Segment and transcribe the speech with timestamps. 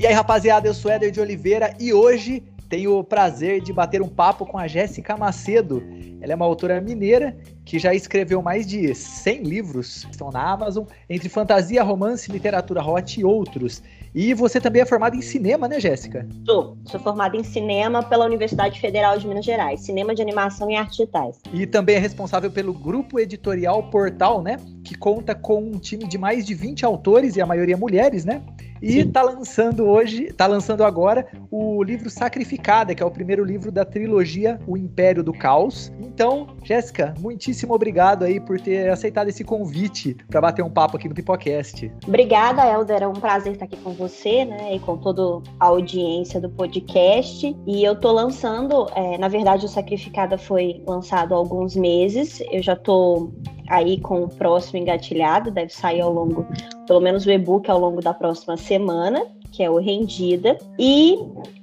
[0.00, 4.00] E aí, rapaziada, eu sou Éder de Oliveira e hoje tenho o prazer de bater
[4.00, 5.82] um papo com a Jéssica Macedo.
[6.22, 7.36] Ela é uma autora mineira
[7.66, 13.20] que já escreveu mais de 100 livros, estão na Amazon, entre fantasia, romance, literatura hot
[13.20, 13.82] e outros.
[14.14, 16.26] E você também é formada em cinema, né, Jéssica?
[16.46, 16.78] Sou.
[16.86, 20.96] Sou formada em cinema pela Universidade Federal de Minas Gerais, cinema de animação e artes
[20.96, 21.36] digitais.
[21.52, 26.16] E também é responsável pelo grupo editorial Portal, né, que conta com um time de
[26.16, 28.42] mais de 20 autores e a maioria mulheres, né?
[28.82, 33.70] E está lançando hoje, está lançando agora o livro Sacrificada, que é o primeiro livro
[33.70, 35.92] da trilogia O Império do Caos.
[36.00, 41.08] Então, Jéssica, muitíssimo obrigado aí por ter aceitado esse convite para bater um papo aqui
[41.08, 41.92] no Pipocast.
[42.06, 43.02] Obrigada, Helder.
[43.02, 47.54] É um prazer estar aqui com você, né, e com toda a audiência do podcast.
[47.66, 52.42] E eu tô lançando, é, na verdade, o Sacrificada foi lançado há alguns meses.
[52.50, 53.30] Eu já tô
[53.70, 56.44] aí com o próximo engatilhado, deve sair ao longo,
[56.86, 60.58] pelo menos o e-book ao longo da próxima semana, que é o Rendida.
[60.78, 61.16] E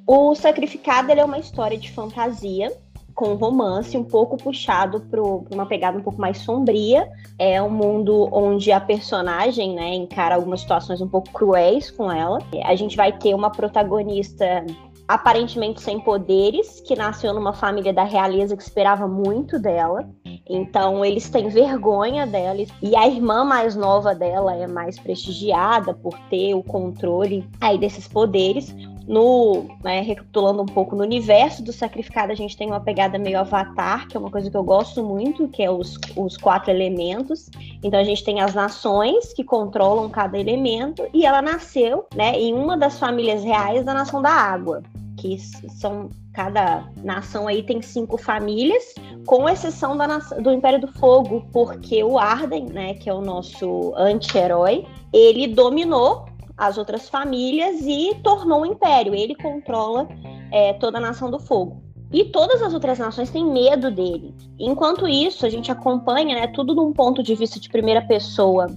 [0.07, 2.71] o Sacrificado é uma história de fantasia
[3.13, 7.09] com romance um pouco puxado para uma pegada um pouco mais sombria.
[7.39, 12.37] É um mundo onde a personagem né, encara algumas situações um pouco cruéis com ela.
[12.63, 14.63] A gente vai ter uma protagonista
[15.07, 20.07] aparentemente sem poderes, que nasceu numa família da realeza que esperava muito dela.
[20.49, 26.17] Então eles têm vergonha dela e a irmã mais nova dela é mais prestigiada por
[26.29, 28.73] ter o controle aí desses poderes.
[29.07, 33.39] No, né, recapitulando um pouco no universo do sacrificado, a gente tem uma pegada meio
[33.39, 37.49] avatar, que é uma coisa que eu gosto muito, que é os, os quatro elementos.
[37.81, 42.53] Então a gente tem as nações que controlam cada elemento, e ela nasceu né, em
[42.53, 44.83] uma das famílias reais da nação da água
[45.17, 48.93] que são cada nação aí tem cinco famílias,
[49.25, 53.93] com exceção da do Império do Fogo, porque o Arden, né, que é o nosso
[53.97, 56.25] anti-herói, ele dominou
[56.57, 59.13] as outras famílias e tornou o império.
[59.13, 60.07] Ele controla
[60.51, 61.83] é, toda a nação do fogo.
[62.11, 64.33] E todas as outras nações têm medo dele.
[64.57, 68.67] Enquanto isso, a gente acompanha né, tudo num ponto de vista de primeira pessoa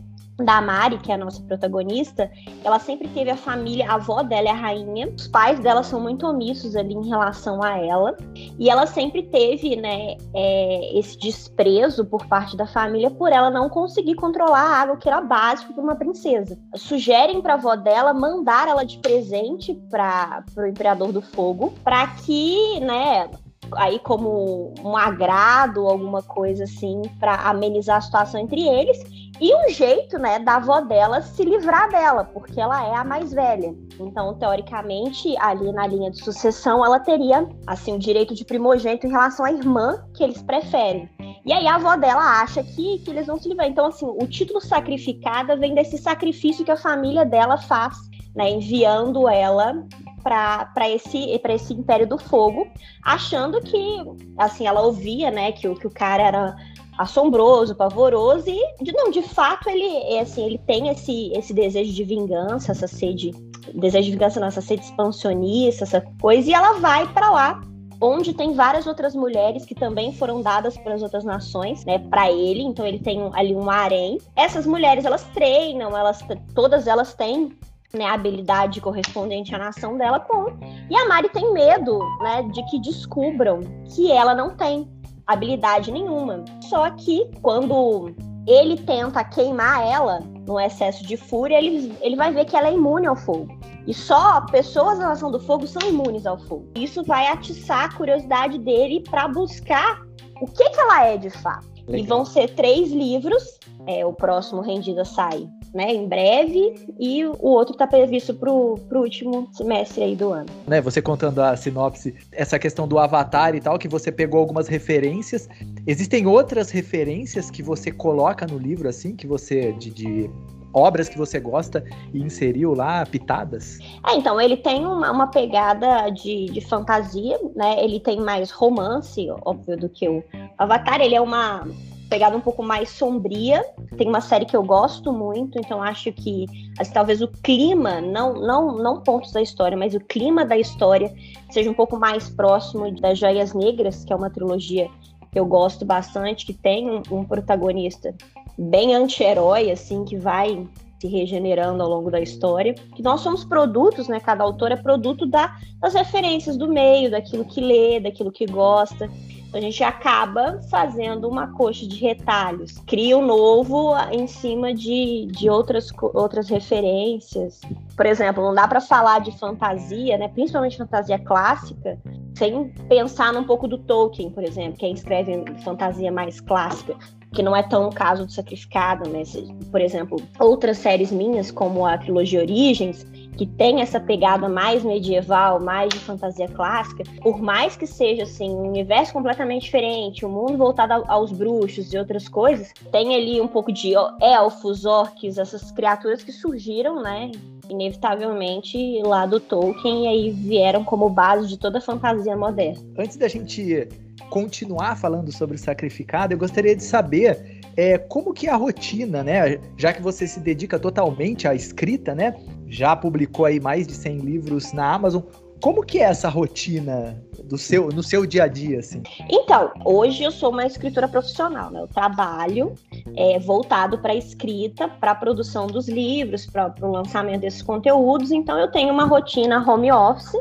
[0.45, 2.31] da Mari, que é a nossa protagonista,
[2.65, 6.01] ela sempre teve a família, a avó dela é a rainha, os pais dela são
[6.01, 8.17] muito omissos ali em relação a ela,
[8.59, 13.69] e ela sempre teve, né, é, esse desprezo por parte da família por ela não
[13.69, 16.59] conseguir controlar a água, que era básico para uma princesa.
[16.75, 22.07] Sugerem para a avó dela mandar ela de presente para o Imperador do Fogo, para
[22.09, 23.29] que, né,
[23.77, 28.99] aí como um agrado, alguma coisa assim, para amenizar a situação entre eles.
[29.41, 33.33] E um jeito, né, da avó dela se livrar dela, porque ela é a mais
[33.33, 33.75] velha.
[33.99, 39.11] Então, teoricamente, ali na linha de sucessão, ela teria, assim, o direito de primogênito em
[39.11, 41.09] relação à irmã que eles preferem.
[41.47, 43.67] E aí a avó dela acha que, que eles vão se livrar.
[43.67, 47.97] Então, assim, o título sacrificada vem desse sacrifício que a família dela faz,
[48.35, 49.75] né, enviando ela
[50.23, 52.69] para esse, pra esse Império do Fogo,
[53.03, 53.97] achando que,
[54.39, 56.57] assim, ela ouvia, né, que, que o cara era
[56.99, 62.05] assombroso, pavoroso, e não, de fato ele, é, assim, ele tem esse, esse desejo de
[62.05, 63.31] vingança, essa sede,
[63.75, 67.63] desejo de vingança, não, essa sede expansionista, essa coisa, e ela vai para lá
[68.01, 72.63] onde tem várias outras mulheres que também foram dadas pelas outras nações, né, para ele.
[72.63, 74.19] Então ele tem ali um harém.
[74.35, 77.53] Essas mulheres elas treinam, elas todas elas têm
[77.93, 80.47] né, a habilidade correspondente à nação dela com.
[80.89, 83.61] E a Mari tem medo, né, de que descubram
[83.95, 84.89] que ela não tem
[85.27, 86.45] habilidade nenhuma.
[86.63, 88.15] Só que quando
[88.47, 92.75] ele tenta queimar ela no excesso de fúria, ele, ele vai ver que ela é
[92.75, 93.49] imune ao fogo.
[93.87, 96.69] E só pessoas da nação do fogo são imunes ao fogo.
[96.77, 100.03] Isso vai atiçar a curiosidade dele para buscar
[100.41, 101.69] o que, que ela é de fato.
[101.87, 102.01] Legal.
[102.01, 103.59] E vão ser três livros.
[103.87, 108.79] É, o próximo Rendida sai né, em breve, e o outro está previsto para o
[108.93, 110.47] último semestre aí do ano.
[110.67, 114.69] Né, você contando a sinopse, essa questão do Avatar e tal, que você pegou algumas
[114.69, 115.49] referências.
[115.87, 119.73] Existem outras referências que você coloca no livro, assim, que você.
[119.73, 120.31] de, de
[120.73, 123.79] obras que você gosta e inseriu lá, pitadas?
[124.07, 127.83] É, então, ele tem uma, uma pegada de, de fantasia, né?
[127.83, 130.23] Ele tem mais romance, óbvio, do que o
[130.59, 131.01] Avatar.
[131.01, 131.67] Ele é uma
[132.11, 133.65] pegada um pouco mais sombria.
[133.97, 136.45] Tem uma série que eu gosto muito, então acho que
[136.79, 141.15] assim, talvez o clima, não, não, não pontos da história, mas o clima da história
[141.51, 144.89] seja um pouco mais próximo das Joias Negras, que é uma trilogia
[145.31, 148.13] que eu gosto bastante, que tem um, um protagonista
[148.59, 150.67] bem anti-herói, assim, que vai
[151.01, 152.75] se regenerando ao longo da história.
[152.75, 154.19] Que nós somos produtos, né?
[154.19, 159.09] Cada autor é produto da, das referências do meio, daquilo que lê, daquilo que gosta.
[159.53, 165.51] A gente acaba fazendo uma coxa de retalhos, cria um novo em cima de, de
[165.51, 167.61] outras, outras referências.
[167.97, 171.99] Por exemplo, não dá para falar de fantasia, né, principalmente fantasia clássica,
[172.37, 176.97] sem pensar num pouco do Tolkien, por exemplo, quem escreve fantasia mais clássica
[177.33, 179.23] que não é tão o caso do Sacrificado, né?
[179.71, 183.07] Por exemplo, outras séries minhas, como a trilogia Origens,
[183.37, 188.51] que tem essa pegada mais medieval, mais de fantasia clássica, por mais que seja assim
[188.51, 193.49] um universo completamente diferente, um mundo voltado aos bruxos e outras coisas, tem ali um
[193.49, 197.31] pouco de elfos, orcs, essas criaturas que surgiram, né?
[197.69, 202.83] Inevitavelmente lá do Tolkien e aí vieram como base de toda a fantasia moderna.
[202.99, 203.89] Antes da gente
[204.29, 209.23] continuar falando sobre o sacrificado, eu gostaria de saber é, como que é a rotina,
[209.23, 209.59] né?
[209.77, 212.35] Já que você se dedica totalmente à escrita, né?
[212.67, 215.23] Já publicou aí mais de 100 livros na Amazon.
[215.61, 219.03] Como que é essa rotina do seu, no seu dia a dia, assim?
[219.29, 221.81] Então, hoje eu sou uma escritora profissional, né?
[221.81, 222.75] Eu trabalho
[223.15, 228.31] é, voltado para a escrita, para a produção dos livros, para o lançamento desses conteúdos.
[228.31, 230.33] Então, eu tenho uma rotina home office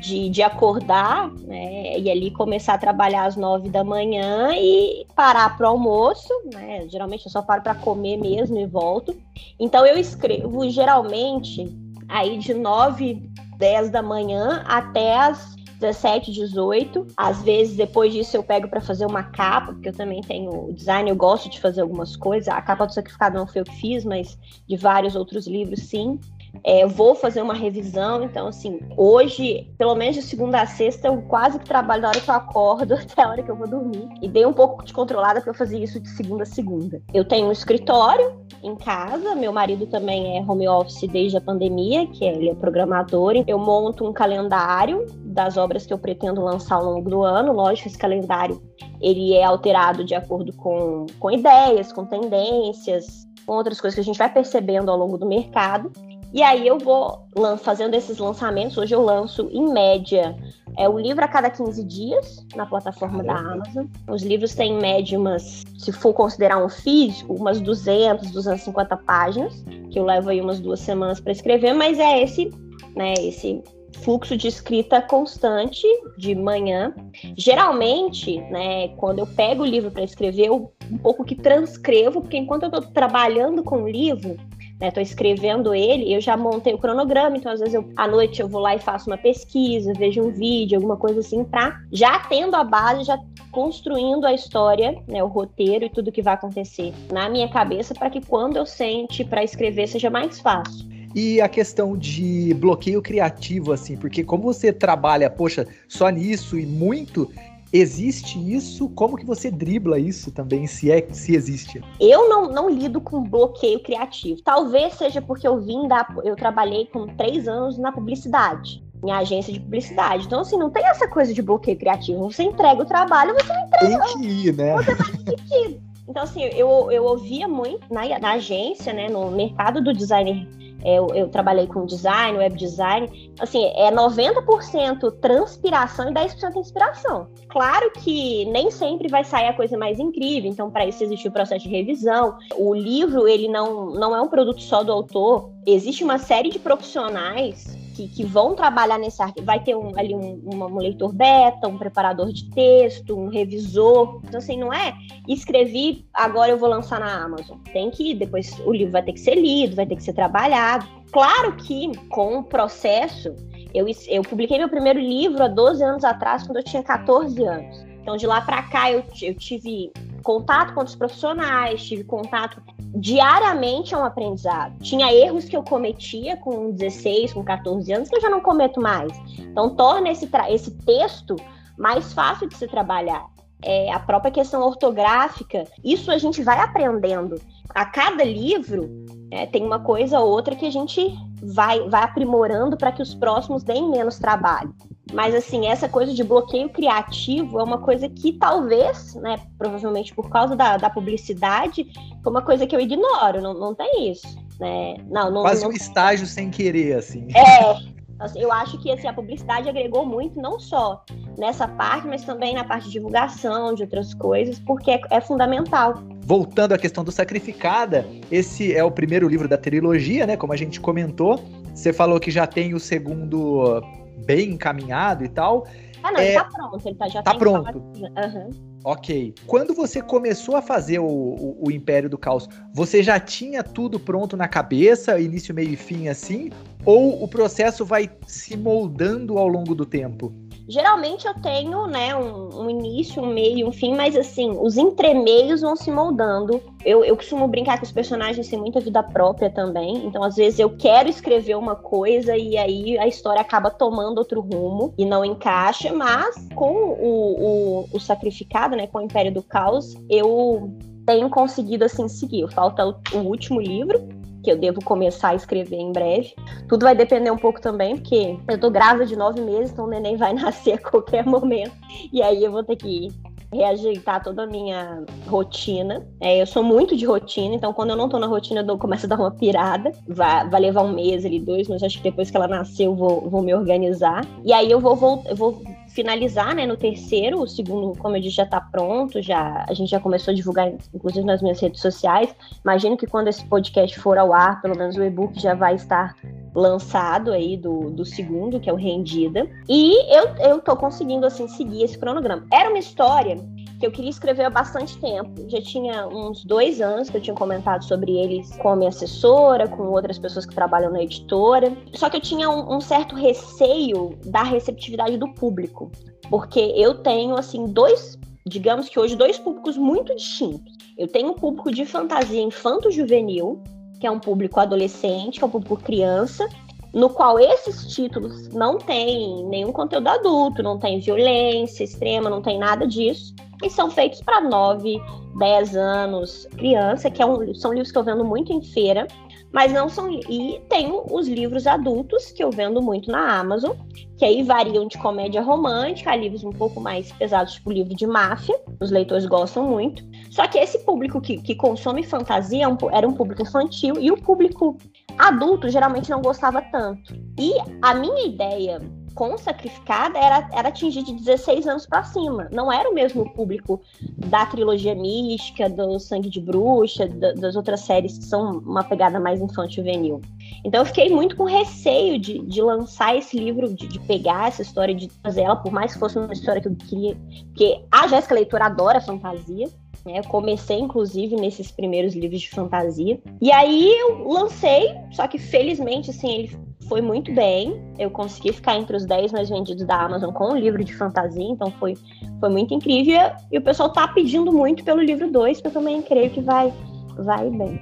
[0.00, 5.56] de, de acordar, né, e ali começar a trabalhar às nove da manhã e parar
[5.56, 6.88] para o almoço, né?
[6.88, 9.16] Geralmente eu só paro para comer mesmo e volto.
[9.58, 11.66] Então eu escrevo geralmente
[12.08, 13.22] aí de nove,
[13.58, 17.06] dez da manhã até as 17, 18.
[17.16, 21.08] Às vezes, depois disso, eu pego para fazer uma capa, porque eu também tenho design,
[21.08, 22.48] eu gosto de fazer algumas coisas.
[22.48, 26.18] A capa do Sacrificado não foi eu que fiz, mas de vários outros livros, sim.
[26.64, 31.22] É, vou fazer uma revisão, então, assim, hoje, pelo menos de segunda a sexta, eu
[31.22, 34.08] quase que trabalho da hora que eu acordo até a hora que eu vou dormir.
[34.22, 37.00] E dei um pouco de controlada para eu fazer isso de segunda a segunda.
[37.12, 42.06] Eu tenho um escritório em casa, meu marido também é home office desde a pandemia,
[42.06, 43.32] que ele é programador.
[43.46, 47.52] Eu monto um calendário das obras que eu pretendo lançar ao longo do ano.
[47.52, 48.60] Lógico, esse calendário
[49.00, 54.04] ele é alterado de acordo com, com ideias, com tendências, com outras coisas que a
[54.04, 55.90] gente vai percebendo ao longo do mercado.
[56.32, 57.26] E aí eu vou
[57.58, 58.76] fazendo esses lançamentos.
[58.76, 60.36] Hoje eu lanço, em média,
[60.76, 63.44] é um livro a cada 15 dias na plataforma Caramba.
[63.44, 63.86] da Amazon.
[64.08, 69.64] Os livros têm, em média, umas, se for considerar um físico, umas 200, 250 páginas,
[69.90, 72.50] que eu levo aí umas duas semanas para escrever, mas é esse,
[72.94, 73.62] né, esse
[74.02, 75.86] fluxo de escrita constante
[76.16, 76.94] de manhã.
[77.36, 82.36] Geralmente, né, quando eu pego o livro para escrever, eu um pouco que transcrevo, porque
[82.36, 84.36] enquanto eu estou trabalhando com o livro,
[84.80, 88.46] Né, escrevendo ele, eu já montei o cronograma, então às vezes eu, à noite eu
[88.46, 92.54] vou lá e faço uma pesquisa, vejo um vídeo, alguma coisa assim, para já tendo
[92.54, 93.18] a base, já
[93.50, 98.08] construindo a história, né, o roteiro e tudo que vai acontecer na minha cabeça, para
[98.08, 100.86] que quando eu sente para escrever seja mais fácil.
[101.14, 106.66] E a questão de bloqueio criativo, assim, porque como você trabalha, poxa, só nisso e
[106.66, 107.28] muito,
[107.72, 108.88] Existe isso?
[108.90, 111.82] Como que você dribla isso também, se é se existe?
[112.00, 114.40] Eu não, não lido com bloqueio criativo.
[114.42, 116.06] Talvez seja porque eu vim da.
[116.24, 118.82] Eu trabalhei com três anos na publicidade.
[119.04, 120.26] Em agência de publicidade.
[120.26, 122.30] Então, assim, não tem essa coisa de bloqueio criativo.
[122.30, 124.04] Você entrega o trabalho, você não entrega.
[124.04, 124.74] Tem que ir, né?
[124.74, 129.92] Você vai Então, assim, eu, eu ouvia muito na, na agência, né, no mercado do
[129.92, 130.48] designer
[130.84, 137.28] eu, eu, trabalhei com design, web design, assim, é 90% transpiração e 10% inspiração.
[137.48, 141.32] Claro que nem sempre vai sair a coisa mais incrível, então para isso existe o
[141.32, 142.36] processo de revisão.
[142.56, 146.58] O livro, ele não, não é um produto só do autor, existe uma série de
[146.58, 149.44] profissionais que, que vão trabalhar nesse arquivo.
[149.44, 154.20] Vai ter um, ali um, um, leitor beta, um preparador de texto, um revisor.
[154.24, 154.94] Então, assim, não é
[155.26, 157.58] escrevi, agora eu vou lançar na Amazon.
[157.72, 160.86] Tem que, depois o livro vai ter que ser lido, vai ter que ser trabalhado.
[161.10, 163.34] Claro que com o processo,
[163.74, 167.87] eu, eu publiquei meu primeiro livro há 12 anos atrás, quando eu tinha 14 anos.
[168.08, 172.58] Então, de lá para cá, eu, eu tive contato com outros profissionais, tive contato
[172.94, 174.78] diariamente é um aprendizado.
[174.78, 178.80] Tinha erros que eu cometia com 16, com 14 anos que eu já não cometo
[178.80, 179.12] mais.
[179.38, 181.36] Então torna esse, esse texto
[181.76, 183.26] mais fácil de se trabalhar.
[183.62, 187.38] É, a própria questão ortográfica, isso a gente vai aprendendo.
[187.74, 188.88] A cada livro
[189.30, 193.14] é, tem uma coisa ou outra que a gente vai, vai aprimorando para que os
[193.14, 194.74] próximos deem menos trabalho.
[195.12, 200.28] Mas, assim, essa coisa de bloqueio criativo é uma coisa que talvez, né, provavelmente por
[200.28, 201.86] causa da, da publicidade,
[202.22, 204.26] foi uma coisa que eu ignoro, não, não tem isso.
[204.60, 204.96] Né?
[205.08, 205.70] Não, não, Quase não...
[205.70, 207.26] um estágio sem querer, assim.
[207.34, 207.76] É,
[208.18, 211.04] assim, eu acho que assim, a publicidade agregou muito, não só
[211.38, 216.02] nessa parte, mas também na parte de divulgação, de outras coisas, porque é, é, fundamental.
[216.22, 220.36] Voltando à questão do Sacrificada, esse é o primeiro livro da trilogia, né?
[220.36, 221.42] Como a gente comentou.
[221.72, 223.80] Você falou que já tem o segundo
[224.24, 225.66] bem encaminhado e tal.
[226.02, 226.28] Ah, não, é...
[226.28, 227.78] ele tá pronto, ele tá, já tá pronto.
[227.78, 228.50] Uhum.
[228.84, 229.34] Ok.
[229.46, 233.98] Quando você começou a fazer o, o, o, Império do Caos, você já tinha tudo
[233.98, 236.50] pronto na cabeça, início, meio e fim assim?
[236.84, 240.32] Ou o processo vai se moldando ao longo do tempo?
[240.68, 245.62] Geralmente eu tenho, né, um, um, início, um meio, um fim, mas assim, os entremeios
[245.62, 246.60] vão se moldando.
[246.84, 250.58] Eu, eu costumo brincar que os personagens têm muita vida própria também, então às vezes
[250.58, 255.24] eu quero escrever uma coisa e aí a história acaba tomando outro rumo e não
[255.24, 260.70] encaixa, mas com o, o, o Sacrificado, né, com o Império do Caos, eu
[261.06, 262.46] tenho conseguido assim seguir.
[262.52, 264.06] Falta o, o último livro,
[264.42, 266.34] que eu devo começar a escrever em breve.
[266.68, 269.88] Tudo vai depender um pouco também, porque eu tô grávida de nove meses, então o
[269.88, 271.72] neném vai nascer a qualquer momento.
[272.12, 273.08] E aí eu vou ter que
[273.52, 276.06] reajeitar toda a minha rotina.
[276.20, 279.06] É, eu sou muito de rotina, então quando eu não tô na rotina, eu começo
[279.06, 279.90] a dar uma pirada.
[280.06, 282.94] Vai, vai levar um mês ali, dois, mas acho que depois que ela nascer eu
[282.94, 284.26] vou, vou me organizar.
[284.44, 288.20] E aí eu vou, vou, eu vou finalizar, né, no terceiro, o segundo, como eu
[288.20, 291.80] disse, já está pronto, já a gente já começou a divulgar, inclusive nas minhas redes
[291.80, 292.34] sociais.
[292.64, 296.14] Imagino que quando esse podcast for ao ar, pelo menos o e-book já vai estar
[296.54, 299.48] lançado aí do, do segundo, que é o Rendida.
[299.68, 302.46] E eu, eu tô conseguindo, assim, seguir esse cronograma.
[302.52, 303.38] Era uma história
[303.78, 305.48] que eu queria escrever há bastante tempo.
[305.48, 309.68] Já tinha uns dois anos que eu tinha comentado sobre eles com a minha assessora,
[309.68, 311.76] com outras pessoas que trabalham na editora.
[311.94, 315.90] Só que eu tinha um, um certo receio da receptividade do público,
[316.28, 320.76] porque eu tenho assim dois, digamos que hoje dois públicos muito distintos.
[320.96, 323.62] Eu tenho um público de fantasia infanto-juvenil,
[324.00, 326.48] que é um público adolescente, que é um público criança,
[326.92, 332.58] no qual esses títulos não têm nenhum conteúdo adulto, não tem violência extrema, não tem
[332.58, 335.00] nada disso e são feitos para 9,
[335.38, 339.06] 10 anos, criança, que é um, são livros que eu vendo muito em feira,
[339.52, 340.10] mas não são.
[340.10, 343.76] E tenho os livros adultos que eu vendo muito na Amazon,
[344.16, 348.06] que aí variam de comédia romântica a livros um pouco mais pesados, tipo livro de
[348.06, 350.04] máfia, os leitores gostam muito.
[350.30, 354.16] Só que esse público que, que consome fantasia é era um público infantil e o
[354.16, 354.76] público
[355.18, 357.14] adulto geralmente não gostava tanto.
[357.38, 358.80] E a minha ideia
[359.18, 362.48] com Sacrificada era, era atingir de 16 anos para cima.
[362.52, 363.80] Não era o mesmo público
[364.16, 369.18] da trilogia mística, do Sangue de Bruxa, da, das outras séries que são uma pegada
[369.18, 370.20] mais infantil-juvenil.
[370.64, 374.62] Então eu fiquei muito com receio de, de lançar esse livro, de, de, pegar essa
[374.62, 377.16] história, de fazer ela, por mais que fosse uma história que eu queria.
[377.48, 379.68] Porque a Jéssica Leitora adora fantasia.
[380.04, 380.18] Né?
[380.18, 383.18] Eu comecei, inclusive, nesses primeiros livros de fantasia.
[383.40, 386.56] E aí eu lancei, só que felizmente, assim, ele
[386.88, 387.80] foi muito bem.
[387.98, 391.44] Eu consegui ficar entre os 10 mais vendidos da Amazon com o livro de fantasia,
[391.44, 391.96] então foi,
[392.40, 393.30] foi muito incrível.
[393.52, 396.72] E o pessoal tá pedindo muito pelo livro 2, que eu também creio que vai,
[397.16, 397.80] vai bem.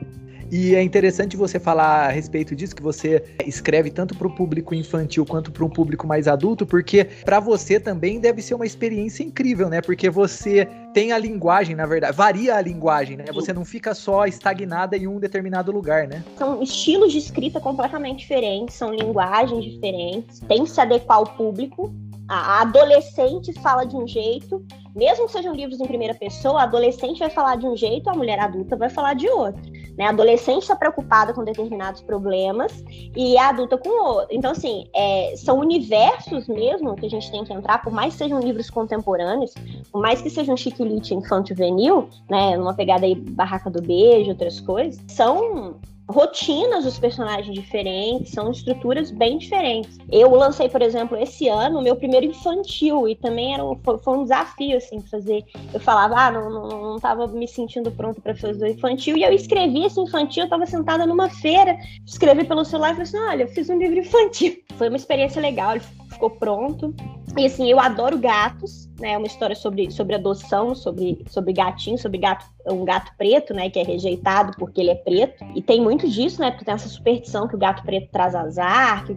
[0.50, 4.74] E é interessante você falar a respeito disso, que você escreve tanto para o público
[4.74, 9.24] infantil quanto para um público mais adulto, porque para você também deve ser uma experiência
[9.24, 9.80] incrível, né?
[9.80, 13.24] Porque você tem a linguagem, na verdade, varia a linguagem, né?
[13.34, 16.24] Você não fica só estagnada em um determinado lugar, né?
[16.36, 21.92] São estilos de escrita completamente diferentes, são linguagens diferentes, tem que se adequar ao público.
[22.28, 24.64] A adolescente fala de um jeito,
[24.96, 28.14] mesmo que sejam livros em primeira pessoa, a adolescente vai falar de um jeito, a
[28.14, 29.62] mulher adulta vai falar de outro.
[29.96, 30.06] Né?
[30.06, 32.84] A adolescente está preocupada com determinados problemas
[33.14, 34.28] e a adulta com outro.
[34.30, 38.18] Então, assim, é, são universos mesmo que a gente tem que entrar, por mais que
[38.18, 39.54] sejam livros contemporâneos,
[39.90, 44.60] por mais que seja um chiquilite infanto-juvenil, né, numa pegada aí Barraca do Beijo, outras
[44.60, 45.76] coisas, são
[46.08, 49.98] rotinas dos personagens diferentes, são estruturas bem diferentes.
[50.10, 54.16] Eu lancei, por exemplo, esse ano o meu primeiro infantil e também era um, foi,
[54.16, 55.44] um desafio assim fazer.
[55.74, 59.24] Eu falava, ah, não, não, não tava me sentindo pronto para fazer o infantil e
[59.24, 60.42] eu escrevi esse infantil.
[60.42, 63.78] Eu estava sentada numa feira, escrevi pelo celular e falei assim, olha, eu fiz um
[63.78, 64.56] livro infantil.
[64.78, 65.76] Foi uma experiência legal,
[66.16, 66.94] ficou pronto.
[67.36, 69.12] E assim, eu adoro gatos, né?
[69.12, 73.68] É uma história sobre, sobre adoção, sobre, sobre gatinho, sobre gato, um gato preto, né?
[73.68, 75.44] Que é rejeitado porque ele é preto.
[75.54, 76.50] E tem muito disso, né?
[76.50, 79.04] Porque tem essa superstição que o gato preto traz azar.
[79.04, 79.14] Que...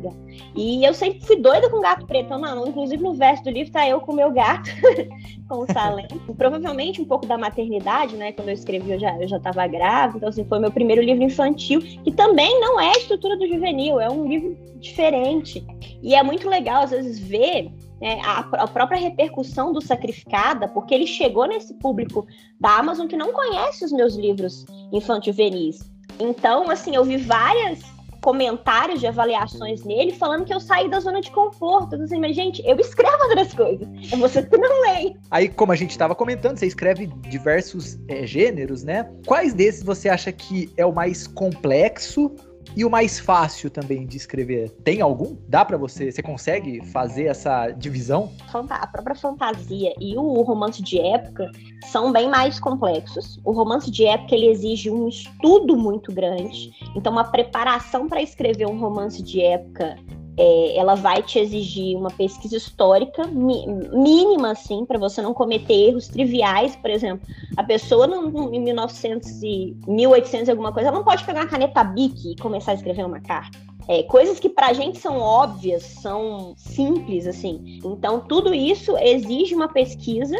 [0.56, 2.26] E eu sempre fui doida com gato preto.
[2.26, 4.70] Então, não, inclusive no verso do livro tá eu com o meu gato,
[5.48, 6.08] com o Salem.
[6.38, 8.34] Provavelmente um pouco da maternidade, né?
[8.34, 10.18] Quando eu escrevi, eu já, eu já tava grávida.
[10.18, 14.00] Então, assim, foi meu primeiro livro infantil, que também não é a estrutura do juvenil,
[14.00, 15.66] é um livro diferente.
[16.02, 20.94] E é muito legal, às vezes, ver né, a, a, própria repercussão do Sacrificada, porque
[20.94, 22.26] ele chegou nesse público
[22.60, 25.80] da Amazon que não conhece os meus livros infantil-venis.
[26.20, 27.82] Então, assim, eu vi vários
[28.22, 31.96] comentários de avaliações nele falando que eu saí da zona de conforto.
[31.96, 33.88] Eu assim, mas, gente, eu escrevo outras coisas.
[34.12, 35.16] É você que não lê.
[35.32, 39.10] Aí, como a gente estava comentando, você escreve diversos é, gêneros, né?
[39.26, 42.32] Quais desses você acha que é o mais complexo
[42.76, 45.36] E o mais fácil também de escrever, tem algum?
[45.48, 46.12] Dá para você?
[46.12, 48.32] Você consegue fazer essa divisão?
[48.70, 51.52] A própria fantasia e o romance de época
[51.92, 53.40] são bem mais complexos.
[53.44, 58.68] O romance de época ele exige um estudo muito grande, então uma preparação para escrever
[58.68, 59.98] um romance de época
[60.42, 66.08] é, ela vai te exigir uma pesquisa histórica mínima, assim, para você não cometer erros
[66.08, 66.78] triviais.
[66.78, 67.28] Por exemplo,
[67.58, 71.50] a pessoa no, em 1900 e 1800 e alguma coisa, ela não pode pegar uma
[71.50, 73.60] caneta Bic e começar a escrever uma carta.
[73.86, 77.82] É, coisas que para a gente são óbvias, são simples, assim.
[77.84, 80.38] Então, tudo isso exige uma pesquisa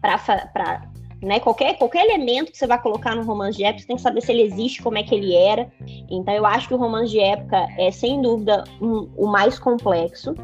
[0.00, 0.88] para
[1.22, 1.38] né?
[1.38, 4.20] Qualquer, qualquer elemento que você vai colocar no romance de época, você tem que saber
[4.20, 5.70] se ele existe, como é que ele era.
[6.10, 10.34] Então, eu acho que o romance de época é, sem dúvida, um, o mais complexo.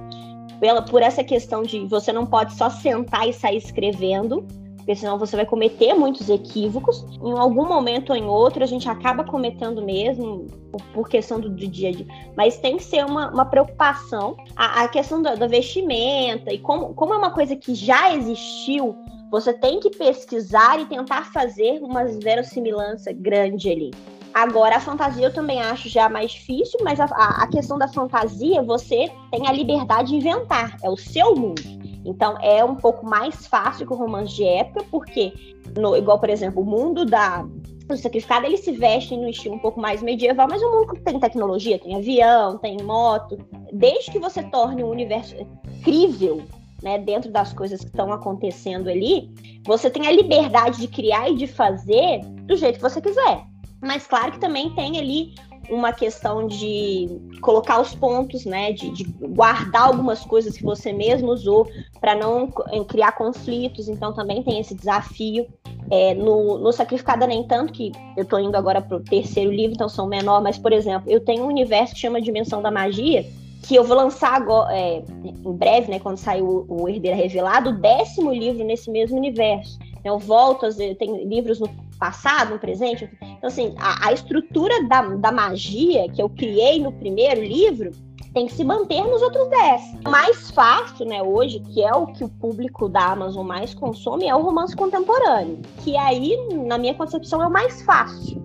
[0.60, 4.44] Pela, por essa questão de você não pode só sentar e sair escrevendo,
[4.76, 7.04] porque senão você vai cometer muitos equívocos.
[7.22, 10.46] Em algum momento ou em outro, a gente acaba cometendo mesmo,
[10.94, 12.06] por, questão do, do, dia a dia.
[12.36, 14.36] Mas tem que ser uma, uma preocupação.
[14.56, 18.96] A, a questão da, da vestimenta, e como, como é uma coisa que já existiu
[19.30, 23.90] você tem que pesquisar e tentar fazer uma verossimilhança grande ali.
[24.32, 28.62] Agora, a fantasia eu também acho já mais difícil, mas a, a, questão da fantasia,
[28.62, 31.62] você tem a liberdade de inventar, é o seu mundo.
[32.04, 35.32] Então, é um pouco mais fácil que o romance de época, porque,
[35.76, 37.44] no, igual, por exemplo, o mundo da,
[37.86, 41.18] do sacrificado, ele se veste no estilo um pouco mais medieval, mas o mundo tem
[41.18, 43.38] tecnologia, tem avião, tem moto.
[43.72, 45.34] Desde que você torne o universo
[45.82, 46.42] crível
[46.82, 49.30] né, dentro das coisas que estão acontecendo ali,
[49.64, 53.44] você tem a liberdade de criar e de fazer do jeito que você quiser.
[53.80, 55.34] Mas claro que também tem ali
[55.70, 57.08] uma questão de
[57.40, 61.68] colocar os pontos, né, de, de guardar algumas coisas que você mesmo usou
[62.00, 62.50] para não
[62.88, 63.88] criar conflitos.
[63.88, 65.46] Então também tem esse desafio.
[65.90, 69.72] É, no, no Sacrificada nem tanto que eu estou indo agora para o terceiro livro,
[69.72, 73.24] então são menor, mas por exemplo, eu tenho um universo que chama Dimensão da Magia,
[73.62, 77.70] que eu vou lançar agora, é, em breve, né, quando sair o, o Herdeira Revelado,
[77.70, 79.78] o décimo livro nesse mesmo universo.
[80.04, 83.08] Eu volto, às vezes, tem livros no passado, no presente.
[83.20, 87.90] Então, assim, a, a estrutura da, da magia que eu criei no primeiro livro
[88.32, 89.82] tem que se manter nos outros dez.
[90.06, 94.26] O mais fácil, né, hoje, que é o que o público da Amazon mais consome,
[94.26, 95.58] é o romance contemporâneo.
[95.82, 98.40] Que aí, na minha concepção, é o mais fácil.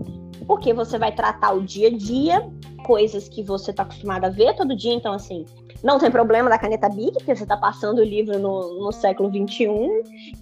[0.45, 2.49] Porque você vai tratar o dia a dia
[2.84, 5.45] coisas que você está acostumado a ver todo dia, então assim,
[5.84, 9.29] não tem problema da caneta Bic, porque você está passando o livro no, no século
[9.29, 9.67] XXI,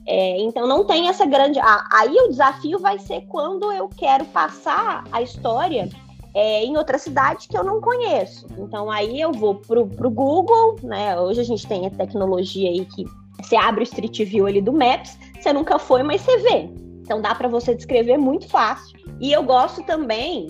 [0.08, 1.60] é, então não tem essa grande.
[1.60, 5.90] Ah, aí o desafio vai ser quando eu quero passar a história
[6.34, 8.46] é, em outra cidade que eu não conheço.
[8.58, 11.20] Então aí eu vou pro, pro Google, né?
[11.20, 13.06] Hoje a gente tem a tecnologia aí que
[13.42, 16.70] você abre o Street View ali do Maps, você nunca foi, mas você vê.
[17.12, 18.98] Então dá para você descrever muito fácil.
[19.20, 20.48] E eu gosto também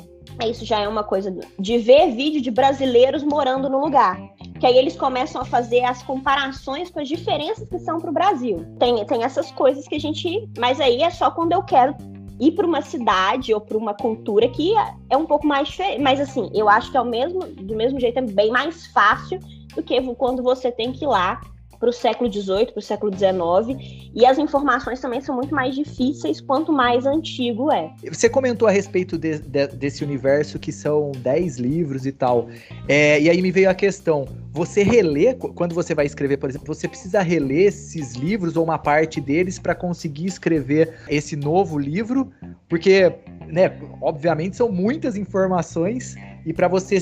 [0.47, 4.19] isso já é uma coisa de ver vídeo de brasileiros morando no lugar.
[4.60, 8.13] Que aí eles começam a fazer as comparações com as diferenças que são para o
[8.13, 8.63] Brasil.
[8.78, 10.47] Tem, tem essas coisas que a gente.
[10.58, 11.95] Mas aí é só quando eu quero
[12.39, 14.71] ir para uma cidade ou para uma cultura que
[15.10, 16.00] é um pouco mais diferente.
[16.00, 19.39] Mas assim, eu acho que é o mesmo, do mesmo jeito, é bem mais fácil
[19.76, 21.41] do que quando você tem que ir lá
[21.81, 25.73] para o século XVIII, para o século XIX, e as informações também são muito mais
[25.73, 27.91] difíceis quanto mais antigo é.
[28.07, 32.47] Você comentou a respeito de, de, desse universo que são 10 livros e tal,
[32.87, 36.67] é, e aí me veio a questão, você relê, quando você vai escrever, por exemplo,
[36.67, 42.31] você precisa reler esses livros ou uma parte deles para conseguir escrever esse novo livro,
[42.69, 43.11] porque,
[43.47, 46.15] né, obviamente são muitas informações,
[46.45, 46.97] e para você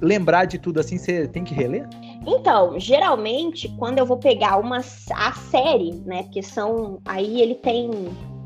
[0.00, 1.88] lembrar de tudo assim, você tem que reler?
[2.26, 6.24] Então, geralmente, quando eu vou pegar uma a série, né?
[6.24, 7.00] Porque são.
[7.04, 7.90] Aí ele tem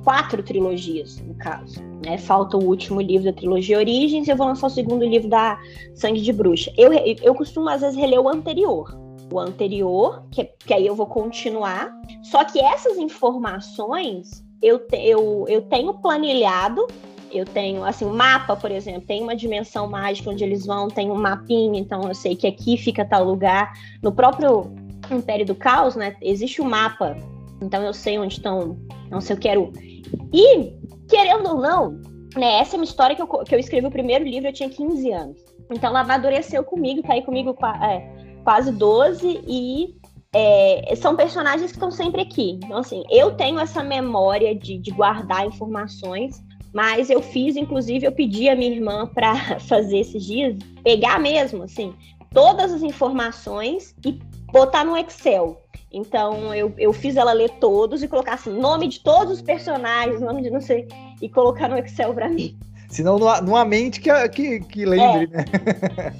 [0.04, 1.82] quatro trilogias, no caso.
[2.04, 2.16] Né?
[2.16, 5.58] Falta o último livro da trilogia Origens e eu vou lançar o segundo livro da
[5.94, 6.72] Sangue de Bruxa.
[6.78, 8.96] Eu, eu costumo, às vezes, reler o anterior.
[9.32, 11.90] O anterior, que, que aí eu vou continuar.
[12.22, 16.86] Só que essas informações eu, te, eu, eu tenho planilhado
[17.32, 21.10] eu tenho, assim, o mapa, por exemplo, tem uma dimensão mágica onde eles vão, tem
[21.10, 23.72] um mapinha, então eu sei que aqui fica tal lugar.
[24.02, 24.72] No próprio
[25.10, 27.16] Império do Caos, né, existe o um mapa,
[27.62, 29.72] então eu sei onde estão, então se eu quero...
[30.32, 30.72] E,
[31.08, 32.00] querendo ou não,
[32.36, 34.68] né, essa é uma história que eu, que eu escrevi o primeiro livro, eu tinha
[34.68, 35.44] 15 anos.
[35.70, 39.96] Então ela amadureceu comigo, tá aí comigo é, quase 12 e
[40.32, 42.60] é, são personagens que estão sempre aqui.
[42.62, 46.40] Então, assim, eu tenho essa memória de, de guardar informações
[46.72, 51.62] mas eu fiz, inclusive, eu pedi a minha irmã para fazer esses dias, pegar mesmo,
[51.62, 51.94] assim,
[52.32, 54.12] todas as informações e
[54.52, 55.62] botar no Excel.
[55.92, 60.20] Então eu, eu fiz ela ler todos e colocar assim, nome de todos os personagens,
[60.20, 60.86] nome de não sei,
[61.22, 62.58] e colocar no Excel para mim.
[62.88, 65.44] Senão não há, não há mente que, que, que lembre, é, né?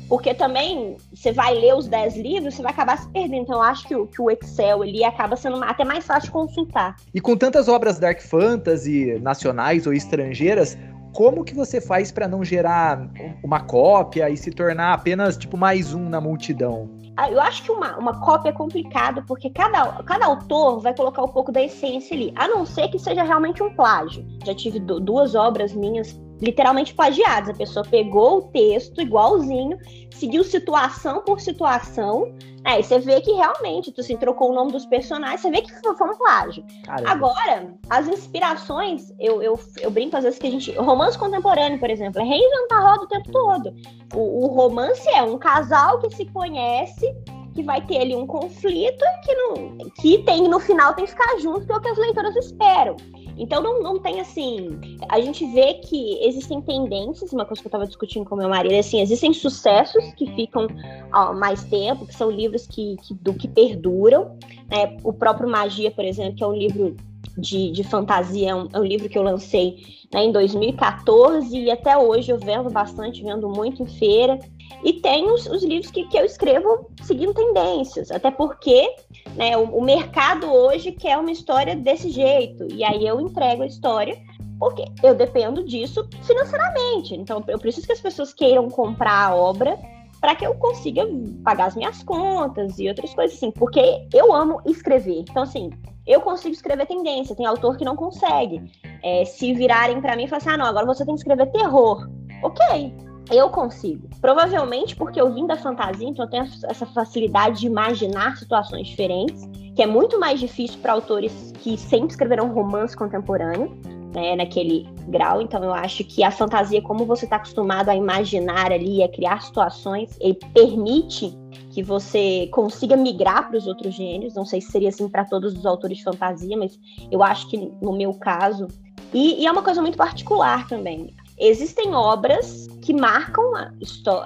[0.08, 3.42] Porque também você vai ler os 10 livros, você vai acabar se perdendo.
[3.42, 6.32] Então eu acho que o, que o Excel ele acaba sendo até mais fácil de
[6.32, 6.96] consultar.
[7.14, 10.76] E com tantas obras Dark Fantasy, nacionais ou estrangeiras,
[11.12, 13.08] como que você faz para não gerar
[13.42, 16.90] uma cópia e se tornar apenas tipo mais um na multidão?
[17.16, 21.22] Ah, eu acho que uma, uma cópia é complicado, porque cada, cada autor vai colocar
[21.22, 24.26] um pouco da essência ali, a não ser que seja realmente um plágio.
[24.44, 27.50] Já tive duas obras minhas literalmente plagiadas.
[27.50, 29.78] A pessoa pegou o texto igualzinho,
[30.10, 32.34] seguiu situação por situação.
[32.64, 35.72] Aí você vê que realmente, tu assim, trocou o nome dos personagens, você vê que
[35.72, 36.64] foi, um plágio.
[36.84, 37.10] Caramba.
[37.10, 40.72] Agora, as inspirações, eu, eu, eu brinco às vezes que a gente.
[40.72, 43.72] Romance contemporâneo, por exemplo, é reinventar a roda o tempo todo.
[44.14, 47.06] O, o romance é um casal que se conhece
[47.54, 51.38] que vai ter ali um conflito que, não, que tem no final tem que ficar
[51.38, 52.96] junto, que é o que as leitoras esperam.
[53.38, 54.78] Então não, não tem assim.
[55.08, 58.74] A gente vê que existem tendências, uma coisa que eu estava discutindo com meu marido,
[58.74, 60.66] é assim, existem sucessos que ficam
[61.12, 64.36] ó, mais tempo, que são livros que, que do que perduram.
[64.70, 64.96] Né?
[65.04, 66.96] O próprio Magia, por exemplo, que é um livro
[67.36, 69.76] de, de fantasia, é um, é um livro que eu lancei
[70.12, 74.38] né, em 2014 e até hoje eu vendo bastante, vendo muito em feira.
[74.84, 78.94] E tem os, os livros que, que eu escrevo seguindo tendências, até porque
[79.34, 83.66] né, o, o mercado hoje quer uma história desse jeito, e aí eu entrego a
[83.66, 84.16] história
[84.58, 87.14] porque eu dependo disso financeiramente.
[87.14, 89.78] Então, eu preciso que as pessoas queiram comprar a obra
[90.20, 91.06] para que eu consiga
[91.44, 95.20] pagar as minhas contas e outras coisas assim, porque eu amo escrever.
[95.20, 95.70] Então, assim,
[96.06, 98.62] eu consigo escrever tendência, tem autor que não consegue.
[99.02, 101.50] É, se virarem para mim e falar assim, ah, não, agora você tem que escrever
[101.52, 102.08] terror.
[102.42, 102.94] Ok,
[103.30, 104.08] eu consigo.
[104.20, 109.44] Provavelmente porque eu vim da fantasia, então eu tenho essa facilidade de imaginar situações diferentes,
[109.74, 113.76] que é muito mais difícil para autores que sempre escreveram romance contemporâneo,
[114.14, 115.42] né, naquele grau.
[115.42, 119.42] Então eu acho que a fantasia, como você está acostumado a imaginar ali, a criar
[119.42, 121.36] situações, ele permite
[121.70, 124.34] que você consiga migrar para os outros gêneros.
[124.34, 126.78] Não sei se seria assim para todos os autores de fantasia, mas
[127.10, 128.68] eu acho que no meu caso.
[129.12, 131.14] E, e é uma coisa muito particular também.
[131.38, 133.72] Existem obras que marcam a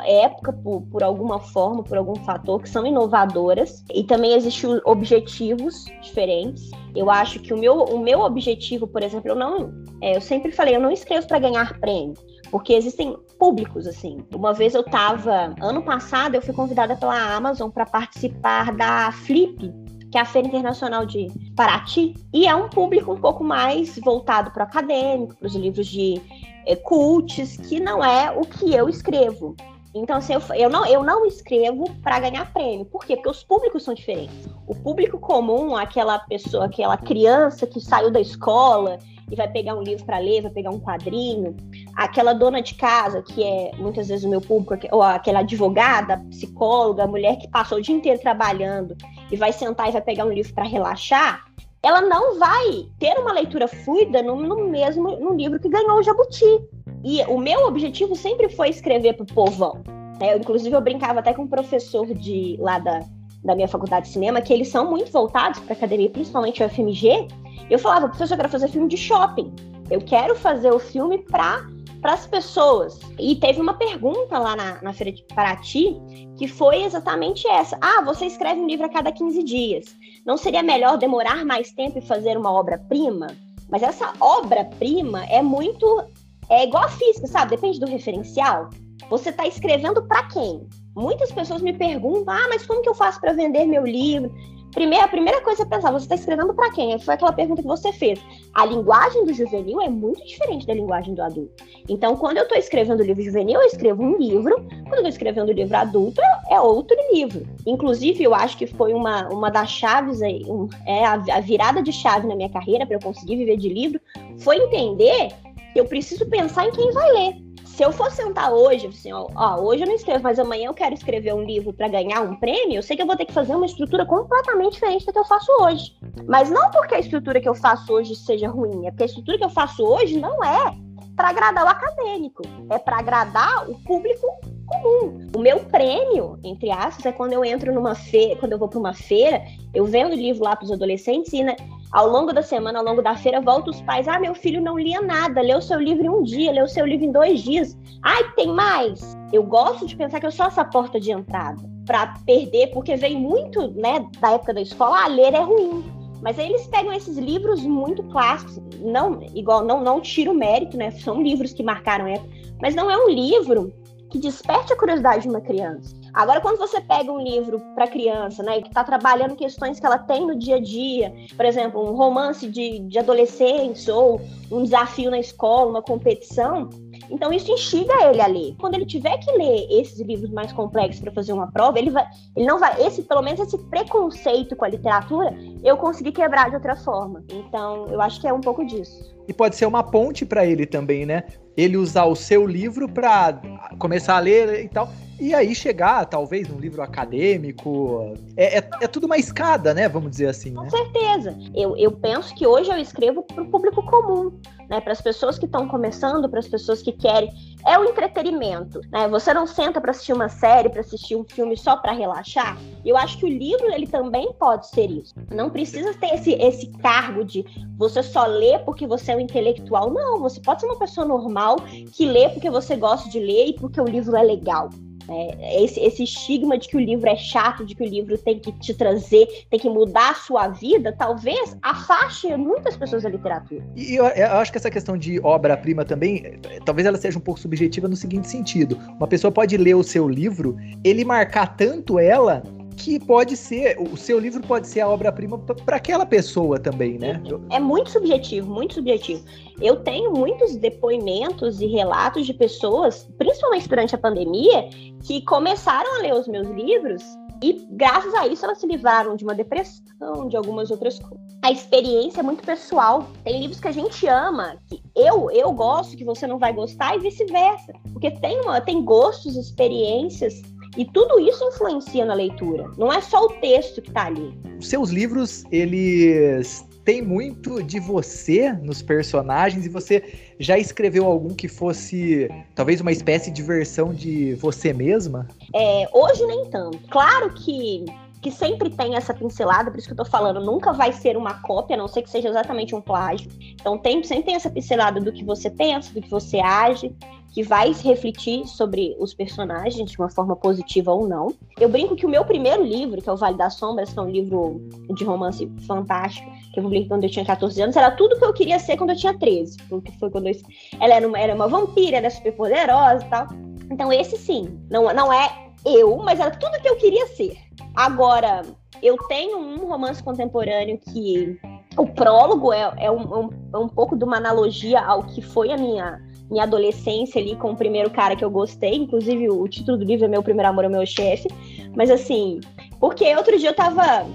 [0.07, 5.87] época por, por alguma forma, por algum fator, que são inovadoras, e também existem objetivos
[6.03, 6.71] diferentes.
[6.95, 9.73] Eu acho que o meu, o meu objetivo, por exemplo, eu não.
[10.03, 12.15] É, eu sempre falei, eu não escrevo para ganhar prêmio.
[12.51, 14.19] Porque existem públicos, assim.
[14.35, 15.55] Uma vez eu tava.
[15.61, 19.73] Ano passado, eu fui convidada pela Amazon para participar da Flip,
[20.11, 24.51] que é a Feira Internacional de Paraty, e é um público um pouco mais voltado
[24.51, 26.21] para o acadêmico, para os livros de
[26.67, 29.55] é, cults, que não é o que eu escrevo.
[29.95, 32.85] Então, assim, eu, eu, não, eu não escrevo para ganhar prêmio.
[32.85, 33.17] Por quê?
[33.17, 34.49] Porque os públicos são diferentes.
[34.67, 38.99] O público comum, aquela pessoa, aquela criança que saiu da escola
[39.31, 41.57] e vai pegar um livro para ler, vai pegar um quadrinho,
[41.95, 47.07] aquela dona de casa, que é muitas vezes o meu público, ou aquela advogada, psicóloga,
[47.07, 48.97] mulher que passou o dia inteiro trabalhando
[49.31, 51.45] e vai sentar e vai pegar um livro para relaxar,
[51.83, 56.03] ela não vai ter uma leitura fluida no, no mesmo no livro que ganhou o
[56.03, 56.61] Jabuti.
[57.03, 59.83] E o meu objetivo sempre foi escrever para o povão.
[60.21, 60.35] Né?
[60.35, 63.01] Eu, inclusive, eu brincava até com um professor de lá da,
[63.45, 67.29] da minha faculdade de cinema, que eles são muito voltados para academia, principalmente o FMG.
[67.71, 69.53] Eu falava, professor, eu quero fazer filme de shopping.
[69.91, 71.65] Eu quero fazer o filme para
[72.01, 72.99] para as pessoas.
[73.19, 76.01] E teve uma pergunta lá na, na Feira de Paraty
[76.37, 77.77] que foi exatamente essa.
[77.81, 79.95] Ah, você escreve um livro a cada 15 dias.
[80.25, 83.27] Não seria melhor demorar mais tempo e fazer uma obra-prima?
[83.69, 86.03] Mas essa obra-prima é muito.
[86.49, 87.51] É igual a física, sabe?
[87.51, 88.71] Depende do referencial.
[89.09, 90.67] Você está escrevendo para quem?
[91.01, 94.31] Muitas pessoas me perguntam: ah, mas como que eu faço para vender meu livro?
[94.73, 96.97] Primeiro, a primeira coisa é pensar, você está escrevendo para quem?
[97.01, 98.21] Foi aquela pergunta que você fez.
[98.55, 101.65] A linguagem do juvenil é muito diferente da linguagem do adulto.
[101.89, 104.55] Então, quando eu estou escrevendo livro juvenil, eu escrevo um livro.
[104.55, 107.45] Quando eu estou escrevendo livro adulto, é outro livro.
[107.67, 111.83] Inclusive, eu acho que foi uma, uma das chaves aí, um, é a, a virada
[111.83, 114.01] de chave na minha carreira para eu conseguir viver de livro,
[114.39, 115.31] foi entender
[115.73, 117.50] que eu preciso pensar em quem vai ler
[117.81, 120.75] se eu for sentar hoje, assim, ó, ó, hoje eu não escrevo, mas amanhã eu
[120.75, 123.33] quero escrever um livro para ganhar um prêmio, eu sei que eu vou ter que
[123.33, 125.97] fazer uma estrutura completamente diferente da que eu faço hoje.
[126.29, 129.39] Mas não porque a estrutura que eu faço hoje seja ruim, é porque a estrutura
[129.39, 130.77] que eu faço hoje não é
[131.17, 134.27] para agradar o acadêmico, é para agradar o público
[134.67, 135.31] comum.
[135.35, 138.79] O meu prêmio, entre aspas, é quando eu entro numa feira, quando eu vou para
[138.79, 141.57] uma feira, eu vendo livro lá para os adolescentes e né,
[141.93, 144.07] ao longo da semana, ao longo da feira, volta os pais.
[144.07, 147.07] Ah, meu filho não lia nada, leu seu livro em um dia, leu seu livro
[147.07, 147.77] em dois dias.
[148.03, 149.17] Ai, tem mais.
[149.33, 153.19] Eu gosto de pensar que eu sou essa porta de entrada para perder, porque vem
[153.19, 155.85] muito, né, da época da escola, ah, ler é ruim.
[156.23, 160.77] Mas aí eles pegam esses livros muito clássicos, não igual não não tiro o mérito,
[160.77, 160.91] né?
[160.91, 163.73] São livros que marcaram época, mas não é um livro
[164.11, 166.00] que desperte a curiosidade de uma criança.
[166.13, 169.99] Agora, quando você pega um livro para criança, né, que está trabalhando questões que ela
[169.99, 174.21] tem no dia a dia, por exemplo, um romance de, de adolescentes ou
[174.51, 176.69] um desafio na escola, uma competição,
[177.11, 178.55] então isso instiga ele a ler.
[178.59, 182.07] Quando ele tiver que ler esses livros mais complexos para fazer uma prova, ele vai,
[182.37, 186.57] ele não vai, esse pelo menos esse preconceito com a literatura, eu consegui quebrar de
[186.57, 187.25] outra forma.
[187.31, 189.15] Então, eu acho que é um pouco disso.
[189.29, 191.25] E pode ser uma ponte para ele também, né?
[191.57, 193.41] Ele usar o seu livro para
[193.79, 194.89] começar a ler e tal
[195.21, 198.17] e aí chegar, talvez, num livro acadêmico.
[198.37, 199.87] É, é, é, tudo uma escada, né?
[199.87, 200.55] Vamos dizer assim.
[200.55, 200.71] Com né?
[200.71, 201.37] certeza.
[201.55, 204.33] Eu, eu penso que hoje eu escrevo para o público comum,
[204.69, 204.81] né?
[204.81, 207.31] Para as pessoas que estão começando, para as pessoas que querem.
[207.67, 209.07] É o entretenimento, né?
[209.09, 212.57] Você não senta para assistir uma série, para assistir um filme só para relaxar.
[212.83, 215.15] Eu acho que o livro ele também pode ser isso.
[215.31, 217.45] Não precisa ter esse, esse cargo de
[217.77, 219.91] você só lê porque você é um intelectual.
[219.91, 221.57] Não, você pode ser uma pessoa normal
[221.93, 224.71] que lê porque você gosta de ler e porque o livro é legal.
[225.11, 228.39] É, esse, esse estigma de que o livro é chato, de que o livro tem
[228.39, 233.63] que te trazer, tem que mudar a sua vida, talvez afaste muitas pessoas da literatura.
[233.75, 237.41] E eu, eu acho que essa questão de obra-prima também, talvez ela seja um pouco
[237.41, 242.43] subjetiva no seguinte sentido: uma pessoa pode ler o seu livro, ele marcar tanto ela
[242.81, 247.23] que pode ser, o seu livro pode ser a obra-prima para aquela pessoa também, né?
[247.51, 249.23] É muito subjetivo, muito subjetivo.
[249.61, 254.71] Eu tenho muitos depoimentos e relatos de pessoas, principalmente durante a pandemia,
[255.05, 257.03] que começaram a ler os meus livros
[257.43, 261.21] e graças a isso elas se livraram de uma depressão, de algumas outras coisas.
[261.43, 263.07] A experiência é muito pessoal.
[263.25, 266.97] Tem livros que a gente ama, que eu eu gosto, que você não vai gostar
[266.97, 270.43] e vice-versa, porque tem uma tem gostos, experiências
[270.77, 272.71] e tudo isso influencia na leitura.
[272.77, 274.39] Não é só o texto que está ali.
[274.61, 280.03] Seus livros, eles têm muito de você nos personagens e você
[280.39, 285.29] já escreveu algum que fosse talvez uma espécie de versão de você mesma?
[285.55, 286.79] É, hoje nem tanto.
[286.89, 287.85] Claro que
[288.21, 291.41] que sempre tem essa pincelada, por isso que eu tô falando, nunca vai ser uma
[291.41, 293.31] cópia, a não ser que seja exatamente um plágio.
[293.55, 296.95] Então tem, sempre tem essa pincelada do que você pensa, do que você age,
[297.33, 301.33] que vai refletir sobre os personagens de uma forma positiva ou não.
[301.59, 304.03] Eu brinco que o meu primeiro livro, que é o Vale das Sombras, que é
[304.03, 304.61] um livro
[304.95, 308.33] de romance fantástico, que eu publiquei quando eu tinha 14 anos, era tudo que eu
[308.33, 309.57] queria ser quando eu tinha 13.
[309.69, 310.35] Porque foi quando eu...
[310.81, 313.29] ela era uma, era uma vampira, era super poderosa e tal.
[313.71, 317.39] Então esse sim, não, não é eu, mas era tudo que eu queria ser.
[317.75, 318.43] Agora,
[318.83, 321.39] eu tenho um romance contemporâneo que
[321.77, 325.53] o prólogo é, é, um, um, é um pouco de uma analogia ao que foi
[325.53, 328.77] a minha minha adolescência ali com o primeiro cara que eu gostei.
[328.77, 331.29] Inclusive, o título do livro é Meu Primeiro Amor é Meu Chefe.
[331.75, 332.41] Mas assim,
[332.79, 334.07] porque outro dia eu tava.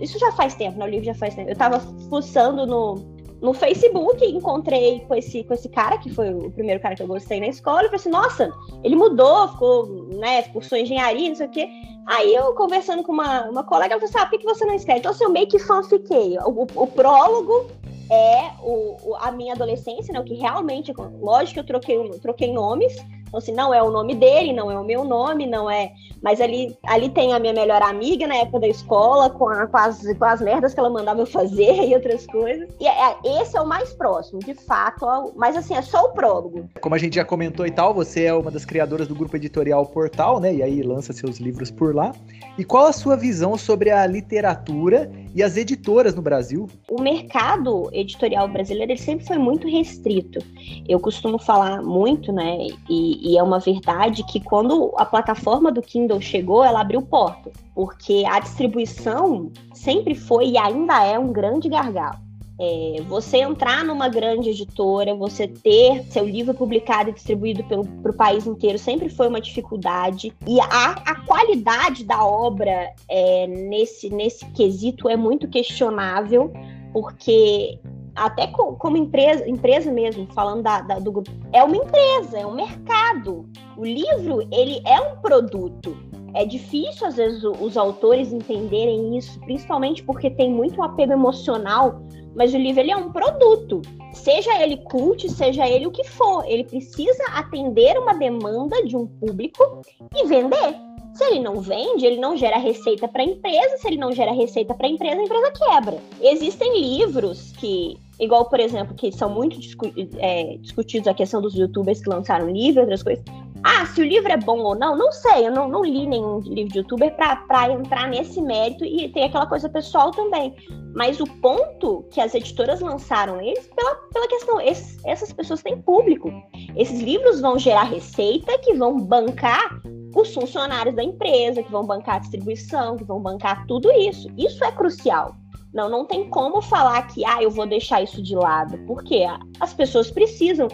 [0.00, 0.84] Isso já faz tempo, né?
[0.84, 1.48] O livro já faz tempo.
[1.48, 2.96] Eu tava fuçando no,
[3.40, 7.06] no Facebook encontrei com esse, com esse cara, que foi o primeiro cara que eu
[7.06, 8.52] gostei na escola, e falei assim, nossa,
[8.84, 9.86] ele mudou, ficou,
[10.18, 11.68] né, cursou engenharia, não sei o quê.
[12.06, 14.74] Aí eu, conversando com uma, uma colega, ela falou assim, ah, por que, você não
[14.74, 15.00] escreve?
[15.00, 16.36] Então, assim, eu meio que fanfiquei.
[16.38, 17.66] O, o, o prólogo
[18.10, 20.20] é o, o, a minha adolescência, né?
[20.20, 22.96] O que realmente, lógico que eu troquei, troquei nomes,
[23.30, 25.92] então, assim, não é o nome dele, não é o meu nome, não é.
[26.20, 29.76] Mas ali, ali tem a minha melhor amiga na época da escola, com, a, com,
[29.76, 32.68] as, com as merdas que ela mandava eu fazer e outras coisas.
[32.80, 35.32] E é, é, esse é o mais próximo, de fato.
[35.36, 36.68] Mas, assim, é só o prólogo.
[36.80, 39.86] Como a gente já comentou e tal, você é uma das criadoras do grupo editorial
[39.86, 40.52] Portal, né?
[40.52, 42.12] E aí lança seus livros por lá.
[42.58, 46.68] E qual a sua visão sobre a literatura e as editoras no Brasil?
[46.90, 50.40] O mercado editorial brasileiro ele sempre foi muito restrito.
[50.88, 52.66] Eu costumo falar muito, né?
[52.88, 57.52] E, e, é uma verdade que quando a plataforma do Kindle chegou, ela abriu portas,
[57.74, 62.18] porque a distribuição sempre foi e ainda é um grande gargalo.
[62.62, 68.14] É, você entrar numa grande editora, você ter seu livro publicado e distribuído para o
[68.14, 70.30] país inteiro sempre foi uma dificuldade.
[70.46, 76.52] E a, a qualidade da obra é, nesse, nesse quesito é muito questionável,
[76.92, 77.80] porque
[78.14, 82.54] até como empresa, empresa mesmo, falando da, da, do grupo, é uma empresa, é um
[82.54, 83.48] mercado.
[83.76, 85.96] O livro, ele é um produto.
[86.34, 92.00] É difícil, às vezes, os autores entenderem isso, principalmente porque tem muito apego emocional,
[92.36, 93.82] mas o livro ele é um produto.
[94.12, 99.06] Seja ele cult, seja ele o que for, ele precisa atender uma demanda de um
[99.06, 99.82] público
[100.14, 100.89] e vender.
[101.14, 103.78] Se ele não vende, ele não gera receita para a empresa.
[103.78, 105.98] Se ele não gera receita para a empresa, a empresa quebra.
[106.20, 111.54] Existem livros que, igual, por exemplo, que são muito discu é, discutidos a questão dos
[111.54, 113.24] youtubers que lançaram livro, outras coisas.
[113.62, 116.40] Ah, se o livro é bom ou não, não sei, eu não, não li nenhum
[116.40, 120.54] livro de youtuber para entrar nesse mérito e tem aquela coisa pessoal também.
[120.94, 125.80] Mas o ponto que as editoras lançaram eles, pela, pela questão, esses, essas pessoas têm
[125.80, 126.32] público.
[126.74, 129.80] Esses livros vão gerar receita que vão bancar
[130.16, 134.28] os funcionários da empresa, que vão bancar a distribuição, que vão bancar tudo isso.
[134.38, 135.36] Isso é crucial.
[135.72, 139.24] Não, não tem como falar que ah, eu vou deixar isso de lado, porque
[139.60, 140.66] as pessoas precisam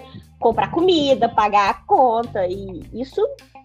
[0.46, 3.20] comprar comida, pagar a conta, e isso.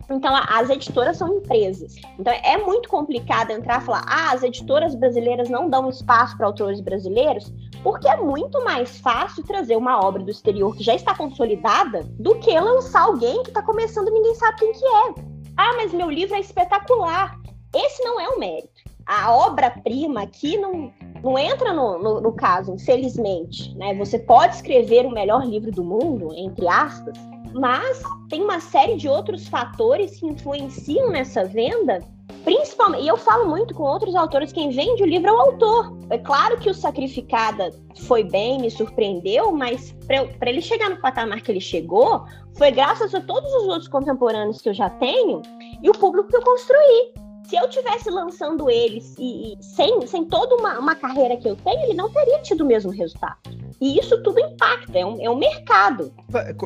[0.10, 1.96] Então, as editoras são empresas.
[2.17, 6.48] Então, é muito complicado entrar e falar: ah, as editoras brasileiras não dão espaço para
[6.48, 11.15] autores brasileiros, porque é muito mais fácil trazer uma obra do exterior que já está
[11.15, 15.13] consolidada do que lançar alguém que está começando e ninguém sabe quem que é.
[15.58, 17.39] Ah, mas meu livro é espetacular.
[17.74, 18.82] Esse não é o mérito.
[19.13, 20.89] A obra-prima aqui não,
[21.21, 23.76] não entra no, no, no, caso, infelizmente.
[23.76, 23.93] Né?
[23.95, 27.13] Você pode escrever o melhor livro do mundo, entre aspas,
[27.54, 32.00] mas tem uma série de outros fatores que influenciam nessa venda.
[32.45, 35.93] Principalmente, e eu falo muito com outros autores, quem vende o livro é o autor.
[36.10, 37.69] É claro que o Sacrificada
[38.08, 39.93] foi bem, me surpreendeu, mas
[40.39, 42.24] para ele chegar no patamar que ele chegou,
[42.58, 45.41] foi graças a todos os outros contemporâneos que eu já tenho
[45.84, 50.25] e o público que eu construí se eu tivesse lançando eles e, e sem, sem
[50.25, 53.38] toda uma, uma, carreira que eu tenho, ele não teria tido o mesmo resultado.
[53.80, 56.13] E isso tudo impacta, é um, é um mercado.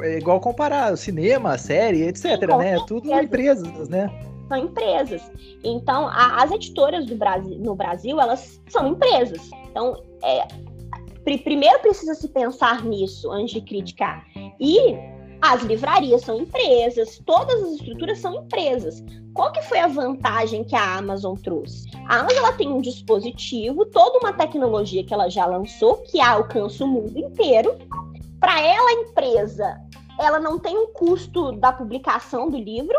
[0.04, 2.76] É igual comparar o cinema, a série, etc, Sim, né?
[2.76, 4.10] É tudo empresas, né?
[4.48, 5.32] São empresas.
[5.64, 9.50] Então, a, as editoras do Brasil, no Brasil, elas são empresas.
[9.72, 10.46] Então, é,
[11.38, 14.26] primeiro precisa se pensar nisso antes de criticar.
[14.60, 19.04] E as livrarias são empresas, todas as estruturas são empresas.
[19.34, 21.90] Qual que foi a vantagem que a Amazon trouxe?
[22.08, 26.86] A Amazon ela tem um dispositivo, toda uma tecnologia que ela já lançou, que alcança
[26.86, 27.78] o mundo inteiro.
[28.40, 29.78] Para ela, empresa,
[30.20, 32.96] ela não tem um custo da publicação do livro,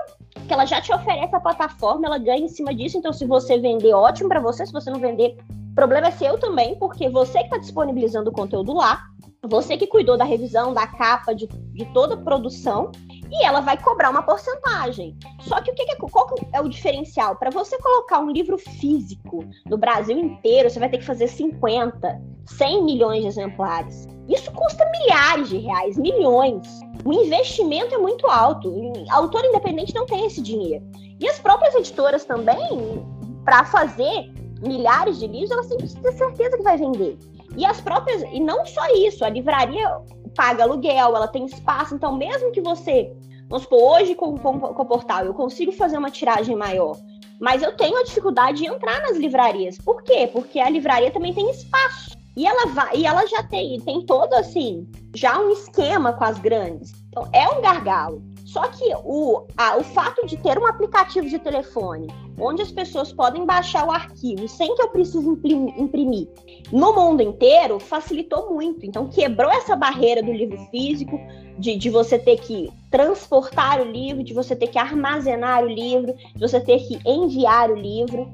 [0.47, 2.99] que ela já te oferece a plataforma, ela ganha em cima disso.
[2.99, 4.67] Então, se você vender, ótimo para você.
[4.67, 5.37] Se você não vender,
[5.75, 9.05] problema é seu também, porque você que está disponibilizando o conteúdo lá.
[9.49, 12.91] Você que cuidou da revisão, da capa, de, de toda a produção,
[13.31, 15.17] e ela vai cobrar uma porcentagem.
[15.41, 17.37] Só que o que, é, qual que é o diferencial?
[17.37, 22.21] Para você colocar um livro físico no Brasil inteiro, você vai ter que fazer 50,
[22.47, 24.07] 100 milhões de exemplares.
[24.29, 26.67] Isso custa milhares de reais, milhões.
[27.05, 28.69] O investimento é muito alto.
[28.69, 30.85] O autor independente não tem esse dinheiro.
[31.19, 33.05] E as próprias editoras também,
[33.45, 37.19] para fazer milhares de livros, elas têm que ter certeza que vai vender.
[37.57, 39.89] E as próprias, e não só isso, a livraria
[40.35, 43.11] paga aluguel, ela tem espaço, então mesmo que você,
[43.49, 46.97] vamos supor, hoje com, com, com o portal eu consigo fazer uma tiragem maior,
[47.41, 49.79] mas eu tenho a dificuldade de entrar nas livrarias.
[49.79, 50.29] Por quê?
[50.31, 52.17] Porque a livraria também tem espaço.
[52.37, 56.39] E ela vai, e ela já tem, tem todo assim, já um esquema com as
[56.39, 56.93] grandes.
[57.09, 58.23] Então é um gargalo.
[58.57, 62.07] Só que o, a, o fato de ter um aplicativo de telefone,
[62.41, 66.27] onde as pessoas podem baixar o arquivo sem que eu precise imprimir,
[66.73, 68.87] no mundo inteiro, facilitou muito.
[68.87, 71.21] Então, quebrou essa barreira do livro físico,
[71.59, 76.15] de, de você ter que transportar o livro, de você ter que armazenar o livro,
[76.35, 78.33] de você ter que enviar o livro.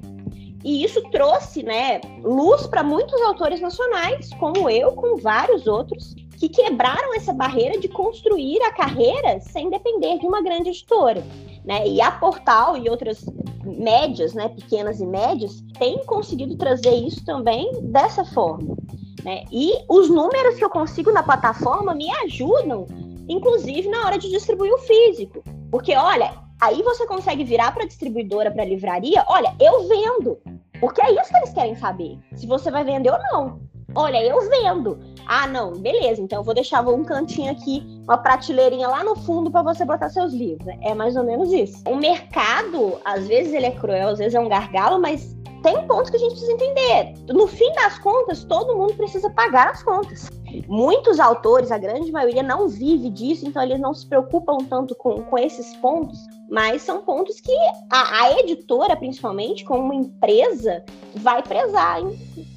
[0.65, 6.49] E isso trouxe né, luz para muitos autores nacionais, como eu, com vários outros, que
[6.49, 11.23] quebraram essa barreira de construir a carreira sem depender de uma grande editora.
[11.65, 11.87] Né?
[11.87, 13.25] E a Portal e outras
[13.65, 18.77] médias, né, pequenas e médias, têm conseguido trazer isso também dessa forma.
[19.25, 19.45] Né?
[19.53, 22.87] E os números que eu consigo na plataforma me ajudam,
[23.29, 25.45] inclusive na hora de distribuir o físico.
[25.71, 30.39] Porque, olha, aí você consegue virar para distribuidora, para livraria, olha, eu vendo.
[30.81, 33.72] Porque é isso que eles querem saber, se você vai vender ou não.
[33.95, 34.99] Olha, eu vendo.
[35.27, 36.21] Ah, não, beleza.
[36.21, 40.09] Então eu vou deixar um cantinho aqui, uma prateleirinha lá no fundo para você botar
[40.09, 40.67] seus livros.
[40.83, 41.83] É mais ou menos isso.
[41.87, 46.11] O mercado, às vezes ele é cruel, às vezes é um gargalo, mas tem pontos
[46.11, 47.15] que a gente precisa entender.
[47.29, 50.29] No fim das contas, todo mundo precisa pagar as contas.
[50.69, 55.23] Muitos autores, a grande maioria, não vive disso, então eles não se preocupam tanto com,
[55.23, 56.19] com esses pontos,
[56.51, 57.53] mas são pontos que
[57.91, 60.85] a, a editora, principalmente, como uma empresa,
[61.17, 62.01] vai prezar,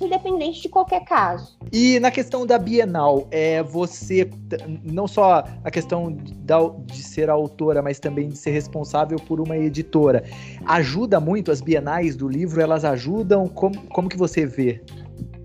[0.02, 1.58] independente de qualquer caso.
[1.72, 4.30] E na questão da Bienal, é você
[4.84, 6.34] não só a questão de,
[6.86, 10.24] de ser autora, mas também de ser responsável por uma editora,
[10.66, 12.62] ajuda muito as bienais do livro?
[12.62, 13.48] Elas ajudam?
[13.48, 14.82] Como, como que você vê?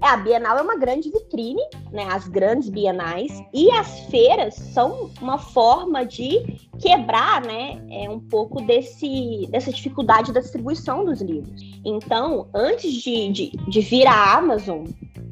[0.02, 2.06] É, a Bienal é uma grande vitrine, né?
[2.10, 7.82] As grandes bienais e as feiras são uma forma de quebrar, né?
[7.90, 11.60] É um pouco desse dessa dificuldade da distribuição dos livros.
[11.84, 14.84] Então, antes de, de, de vir a Amazon,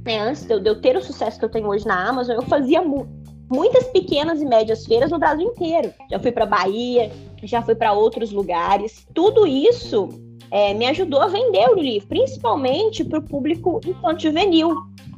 [0.04, 0.20] né?
[0.20, 2.42] Antes de eu, de eu ter o sucesso que eu tenho hoje na Amazon, eu
[2.42, 3.16] fazia muito
[3.50, 5.92] muitas pequenas e médias feiras no Brasil inteiro.
[6.10, 7.10] Já fui para Bahia,
[7.42, 9.06] já fui para outros lugares.
[9.14, 10.08] Tudo isso
[10.50, 14.74] é, me ajudou a vender o livro, principalmente para o público infanto-juvenil,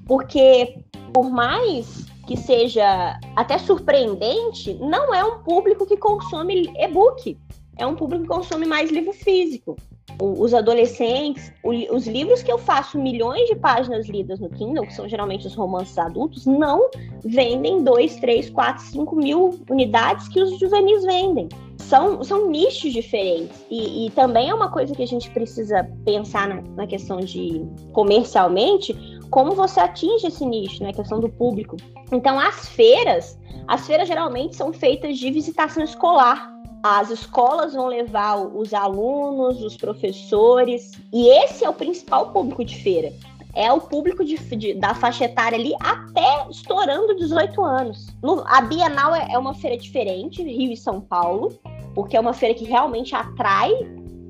[0.06, 0.76] porque
[1.12, 7.36] por mais que seja até surpreendente, não é um público que consome e-book,
[7.76, 9.76] é um público que consome mais livro físico.
[10.20, 15.08] os adolescentes, os livros que eu faço milhões de páginas lidas no Kindle, que são
[15.08, 16.90] geralmente os romances adultos, não
[17.24, 21.48] vendem 2, 3, 4, 5 mil unidades que os juvenis vendem
[21.80, 23.64] são, são nichos diferentes.
[23.70, 27.64] E, e, também é uma coisa que a gente precisa pensar na, na, questão de
[27.92, 28.94] comercialmente,
[29.30, 30.90] como você atinge esse nicho, né?
[30.90, 31.76] A questão do público.
[32.12, 36.50] Então, as feiras, as feiras geralmente são feitas de visitação escolar.
[36.82, 42.76] As escolas vão levar os alunos, os professores, e esse é o principal público de
[42.76, 43.12] feira
[43.54, 48.06] é o público de, de, da faixa etária ali até estourando 18 anos.
[48.22, 51.52] No, a Bienal é, é, uma feira diferente, Rio e São Paulo,
[51.94, 53.72] porque é uma feira que realmente atrai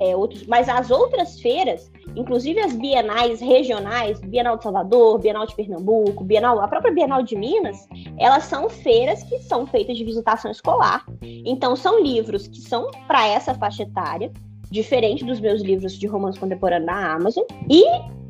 [0.01, 0.47] é, outros.
[0.47, 6.61] Mas as outras feiras, inclusive as bienais regionais, Bienal de Salvador, Bienal de Pernambuco, Bienal,
[6.61, 7.87] a própria Bienal de Minas,
[8.19, 11.05] elas são feiras que são feitas de visitação escolar.
[11.23, 14.33] Então são livros que são para essa faixa etária,
[14.71, 17.45] diferente dos meus livros de romance contemporâneo na Amazon.
[17.69, 17.85] E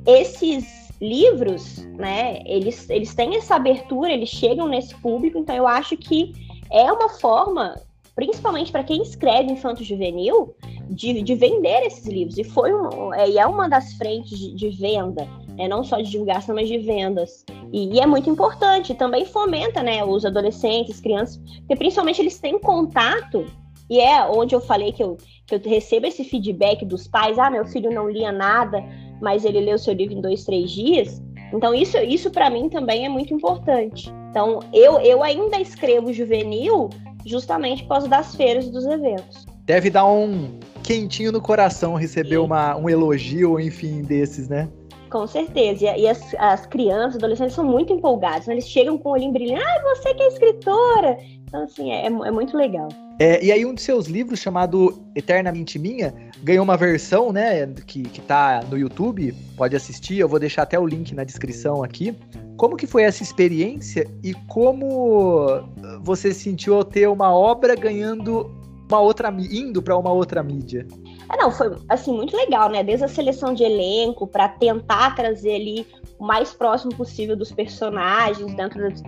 [0.06, 5.96] esses livros, né, eles, eles têm essa abertura, eles chegam nesse público, então eu acho
[5.96, 6.32] que
[6.70, 7.74] é uma forma
[8.20, 10.54] principalmente para quem escreve infanto juvenil,
[10.90, 12.36] de, de, vender esses livros.
[12.36, 15.26] E foi um, é, e é uma das frentes de, de venda,
[15.56, 15.66] né?
[15.66, 17.44] não só de divulgação, mas de vendas.
[17.72, 22.58] E, e, é muito importante, também fomenta né, os adolescentes, crianças, porque principalmente eles têm
[22.58, 23.46] contato,
[23.88, 27.50] e é onde eu falei que eu, que eu recebo esse feedback dos pais, ah,
[27.50, 28.84] meu filho não lia nada,
[29.20, 31.22] mas ele leu seu livro em dois, três dias.
[31.52, 34.12] Então, isso, isso para mim também é muito importante.
[34.30, 36.88] Então, eu, eu ainda escrevo juvenil
[37.26, 39.44] justamente por causa das feiras e dos eventos.
[39.66, 44.68] Deve dar um quentinho no coração receber uma, um elogio, enfim, desses, né?
[45.10, 45.84] Com certeza.
[45.96, 48.46] E, as, as crianças, adolescentes são muito empolgados.
[48.46, 48.54] Né?
[48.54, 49.62] Eles chegam com o olhinho brilhando.
[49.62, 51.18] Ah, você que é escritora!
[51.50, 52.88] Então, assim, é, é muito legal.
[53.18, 58.04] É, e aí, um de seus livros, chamado Eternamente Minha, ganhou uma versão, né, que,
[58.04, 59.34] que tá no YouTube.
[59.56, 62.16] Pode assistir, eu vou deixar até o link na descrição aqui.
[62.56, 65.60] Como que foi essa experiência e como
[66.02, 68.48] você sentiu ao ter uma obra ganhando
[68.88, 70.86] uma outra indo para uma outra mídia?
[71.32, 72.84] É, não, foi assim muito legal, né?
[72.84, 75.86] Desde a seleção de elenco para tentar trazer ali
[76.20, 79.02] o mais próximo possível dos personagens dentro dos,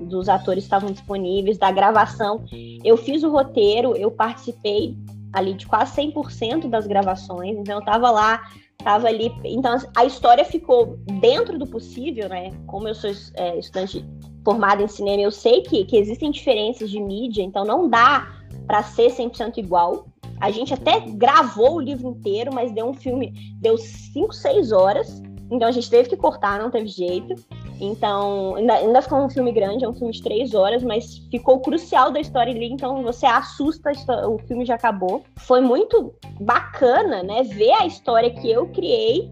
[0.00, 2.44] dos atores que estavam disponíveis, da gravação.
[2.84, 4.96] Eu fiz o roteiro, eu participei
[5.32, 8.42] ali de quase 100% das gravações, então eu tava lá
[8.82, 9.32] tava ali.
[9.44, 12.52] Então, a história ficou dentro do possível, né?
[12.66, 14.04] Como eu sou é, estudante
[14.44, 18.28] formada em cinema, eu sei que, que existem diferenças de mídia, então não dá
[18.66, 20.06] para ser 100% igual.
[20.40, 25.20] A gente até gravou o livro inteiro, mas deu um filme, deu 5, 6 horas.
[25.50, 27.34] Então a gente teve que cortar, não teve jeito.
[27.80, 31.60] Então, ainda, ainda ficou um filme grande, é um filme de três horas, mas ficou
[31.60, 33.92] crucial da história ali, então você assusta,
[34.26, 35.22] o filme já acabou.
[35.36, 39.30] Foi muito bacana, né, ver a história que eu criei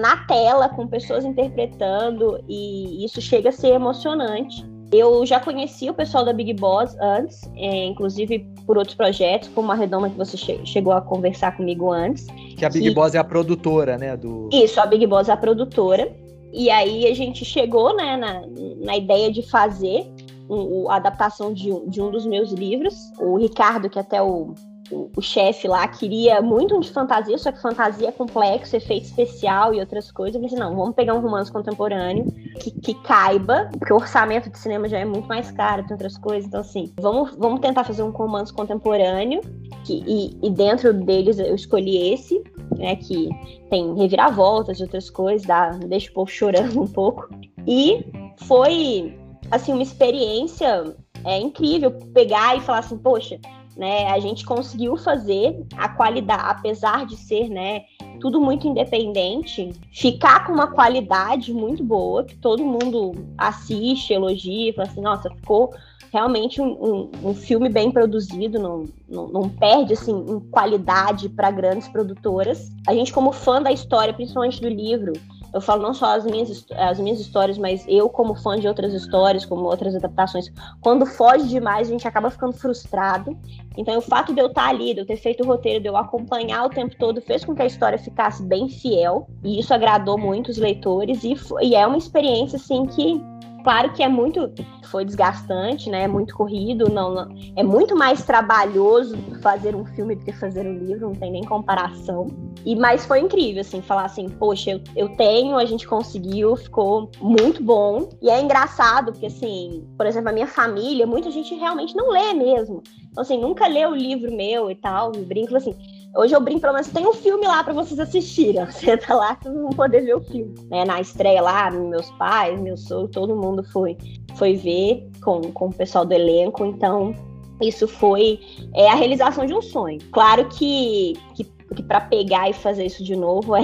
[0.00, 4.64] na tela, com pessoas interpretando, e isso chega a ser emocionante.
[4.92, 9.72] Eu já conheci o pessoal da Big Boss antes, é, inclusive por outros projetos, como
[9.72, 12.26] a Redoma que você che chegou a conversar comigo antes.
[12.58, 12.90] Que a Big.
[12.90, 14.16] Boss é a produtora, né?
[14.16, 14.50] Do...
[14.52, 16.14] Isso, a Big Boss é a produtora.
[16.52, 18.42] E aí a gente chegou né, na,
[18.84, 20.06] na ideia de fazer
[20.50, 22.94] um, a adaptação de um, de um dos meus livros.
[23.18, 24.54] O Ricardo, que até o,
[24.92, 29.06] o, o chefe lá, queria muito um de fantasia, só que fantasia é complexo, efeito
[29.06, 30.34] especial e outras coisas.
[30.34, 32.26] Eu pensei, não, vamos pegar um romance contemporâneo
[32.60, 36.18] que, que caiba, porque o orçamento de cinema já é muito mais caro, tem outras
[36.18, 36.46] coisas.
[36.46, 39.40] Então, assim, vamos, vamos tentar fazer um romance contemporâneo
[39.84, 42.42] que, e, e dentro deles eu escolhi esse
[42.76, 42.96] né?
[42.96, 43.28] Que
[43.70, 47.28] tem reviravoltas e outras coisas, dá, deixa o povo chorando um pouco.
[47.66, 48.04] E
[48.46, 49.16] foi,
[49.50, 53.38] assim, uma experiência é, incrível pegar e falar assim, poxa,
[53.76, 54.08] né?
[54.08, 57.84] A gente conseguiu fazer a qualidade, apesar de ser, né?
[58.20, 64.88] Tudo muito independente, ficar com uma qualidade muito boa, que todo mundo assiste, elogia, fala
[64.88, 65.72] assim, nossa, ficou
[66.12, 71.50] realmente um, um, um filme bem produzido, não, não, não perde assim, em qualidade para
[71.50, 72.70] grandes produtoras.
[72.86, 75.14] A gente, como fã da história, principalmente do livro,
[75.52, 78.94] eu falo não só as minhas, as minhas histórias, mas eu, como fã de outras
[78.94, 80.50] histórias, como outras adaptações,
[80.80, 83.36] quando foge demais, a gente acaba ficando frustrado.
[83.76, 85.96] Então, o fato de eu estar ali, de eu ter feito o roteiro, de eu
[85.96, 90.18] acompanhar o tempo todo, fez com que a história ficasse bem fiel, e isso agradou
[90.18, 93.22] muito os leitores, e, e é uma experiência, assim, que
[93.62, 94.52] Claro que é muito,
[94.84, 96.02] foi desgastante, né?
[96.02, 100.66] É muito corrido, não, não, é muito mais trabalhoso fazer um filme do que fazer
[100.66, 102.26] um livro, não tem nem comparação.
[102.64, 107.10] E mas foi incrível, assim, falar assim, poxa, eu, eu tenho, a gente conseguiu, ficou
[107.20, 108.08] muito bom.
[108.20, 112.32] E é engraçado porque assim, por exemplo, a minha família, muita gente realmente não lê
[112.34, 112.82] mesmo.
[113.10, 115.12] Então assim, nunca leu o livro meu e tal.
[115.14, 115.74] Eu brinco assim,
[116.14, 118.64] Hoje eu brinco, pelo menos tem um filme lá para vocês assistirem.
[118.70, 120.54] Você tá lá, vocês vão poder ver o filme.
[120.70, 120.84] Né?
[120.84, 123.96] Na estreia lá, meus pais, meu sogro, todo mundo foi,
[124.36, 126.66] foi ver com, com o pessoal do elenco.
[126.66, 127.14] Então,
[127.62, 128.40] isso foi
[128.74, 129.98] é, a realização de um sonho.
[130.10, 131.44] Claro que, que,
[131.74, 133.62] que para pegar e fazer isso de novo é,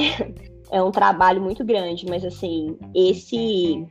[0.71, 3.87] é um trabalho muito grande, mas assim, esse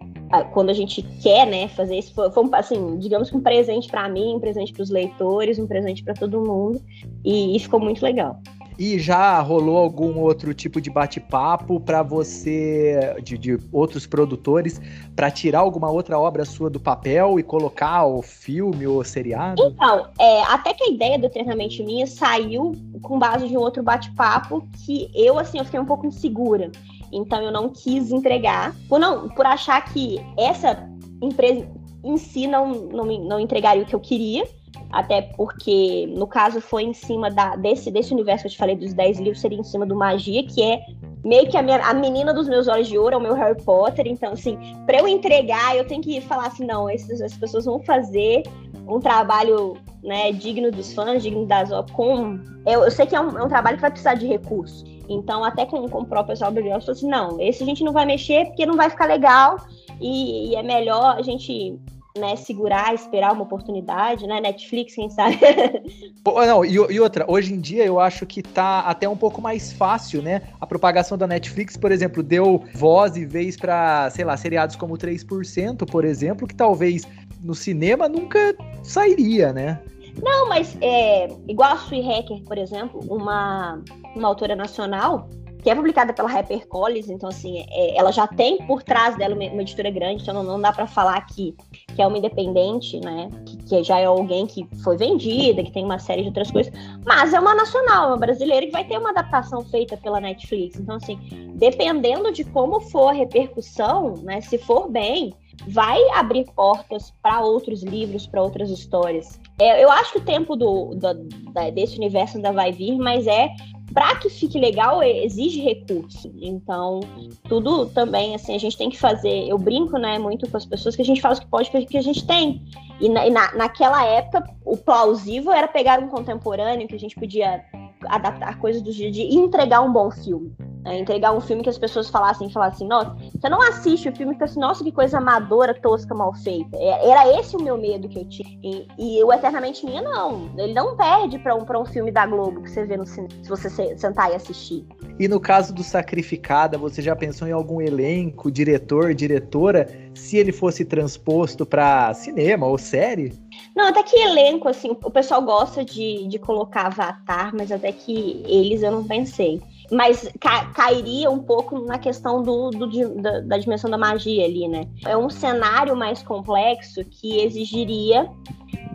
[0.52, 4.10] quando a gente quer, né, fazer isso, foi, foi assim, digamos que um presente para
[4.10, 6.82] mim, um presente para os leitores, um presente para todo mundo,
[7.24, 8.42] e, e ficou muito legal.
[8.78, 14.80] E já rolou algum outro tipo de bate-papo para você, de, de, outros produtores,
[15.16, 19.64] para tirar alguma outra obra sua do papel e colocar o filme ou seriado?
[19.64, 23.82] Então, é, até que a ideia do Eternamente Minha saiu com base de um outro
[23.82, 26.72] bate-papo que eu, assim, eu fiquei um pouco insegura.
[27.12, 30.88] Então eu não quis entregar, por, não, por achar que essa
[31.22, 31.68] empresa
[32.04, 34.48] em si não, não, não entregaria o que eu queria,
[34.92, 38.76] até porque, no caso, foi em cima da, desse, desse universo que eu te falei
[38.76, 40.82] dos 10 livros, seria em cima do Magia, que é
[41.24, 43.62] meio que a, minha, a menina dos meus olhos de ouro, é o meu Harry
[43.64, 44.08] Potter.
[44.08, 47.80] Então, assim, para eu entregar, eu tenho que falar assim: não, essas, as pessoas vão
[47.80, 48.44] fazer
[48.88, 51.70] um trabalho né, digno dos fãs, digno das.
[51.92, 54.86] Com, eu, eu sei que é um, é um trabalho que vai precisar de recursos.
[55.10, 57.84] Então, até com, com o próprio pessoal do eu falei assim: não, esse a gente
[57.84, 59.58] não vai mexer porque não vai ficar legal
[60.00, 61.78] e, e é melhor a gente
[62.18, 64.42] né, segurar, esperar uma oportunidade, né?
[64.42, 65.38] Netflix, quem sabe.
[66.26, 69.72] Não, e, e, outra, hoje em dia eu acho que tá até um pouco mais
[69.72, 70.42] fácil, né?
[70.60, 74.98] A propagação da Netflix, por exemplo, deu voz e vez para, sei lá, seriados como
[74.98, 77.08] 3%, por exemplo, que talvez
[77.42, 79.80] no cinema nunca sairia, né?
[80.22, 83.82] Não, mas é, igual a Sui Hacker, por exemplo, uma,
[84.16, 85.30] uma autora nacional
[85.68, 89.44] que é publicada pela HarperCollins, então assim, é, ela já tem por trás dela uma,
[89.48, 91.54] uma editora grande, então não, não dá para falar que,
[91.94, 93.30] que é uma independente, né?
[93.46, 96.72] Que, que, já é alguém que foi vendida, que tem uma série de outras coisas,
[97.06, 100.80] mas é uma nacional, uma brasileira que vai ter uma adaptação feita pela Netflix.
[100.80, 101.20] Então assim,
[101.56, 104.40] dependendo de como for a repercussão, né?
[104.40, 105.34] Se for bem,
[105.68, 109.38] vai abrir portas para outros livros, para outras histórias.
[109.60, 111.14] É, eu acho que o tempo do, do,
[111.52, 113.50] da, desse universo ainda vai vir, mas é
[113.94, 116.32] para que fique legal, exige recurso.
[116.42, 117.00] Então,
[117.48, 119.48] tudo também, assim, a gente tem que fazer.
[119.48, 121.78] Eu brinco, né, muito com as pessoas que a gente faz o que pode com
[121.78, 122.62] o que a gente tem.
[123.00, 127.64] E, e na, naquela época, o plausível era pegar um contemporâneo que a gente podia
[128.06, 130.54] adaptar coisas do dia a dia e entregar um bom filme.
[130.88, 134.38] É, entregar um filme que as pessoas falassem, falassem, nossa, você não assiste o filme
[134.40, 136.78] e assim, nossa, que coisa amadora, tosca, mal feita.
[136.78, 138.58] É, era esse o meu medo que eu tinha.
[138.64, 140.50] E, e o Eternamente Minha, não.
[140.58, 143.34] Ele não perde para um, pra um filme da Globo que você vê no cinema,
[143.44, 144.86] se você sentar e assistir.
[145.20, 150.54] E no caso do Sacrificada, você já pensou em algum elenco, diretor, diretora, se ele
[150.54, 153.34] fosse transposto para cinema ou série?
[153.76, 158.42] Não, até que elenco, assim, o pessoal gosta de, de colocar Avatar, mas até que
[158.46, 159.62] eles eu não pensei
[159.92, 164.68] mas ca cairia um pouco na questão do, do da, da, dimensão da magia ali,
[164.68, 164.88] né?
[165.06, 168.30] É um cenário mais complexo que exigiria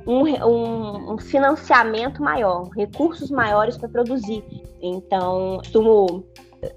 [0.07, 4.45] um, um, um financiamento maior, recursos maiores para produzir.
[4.81, 6.25] Então, costumo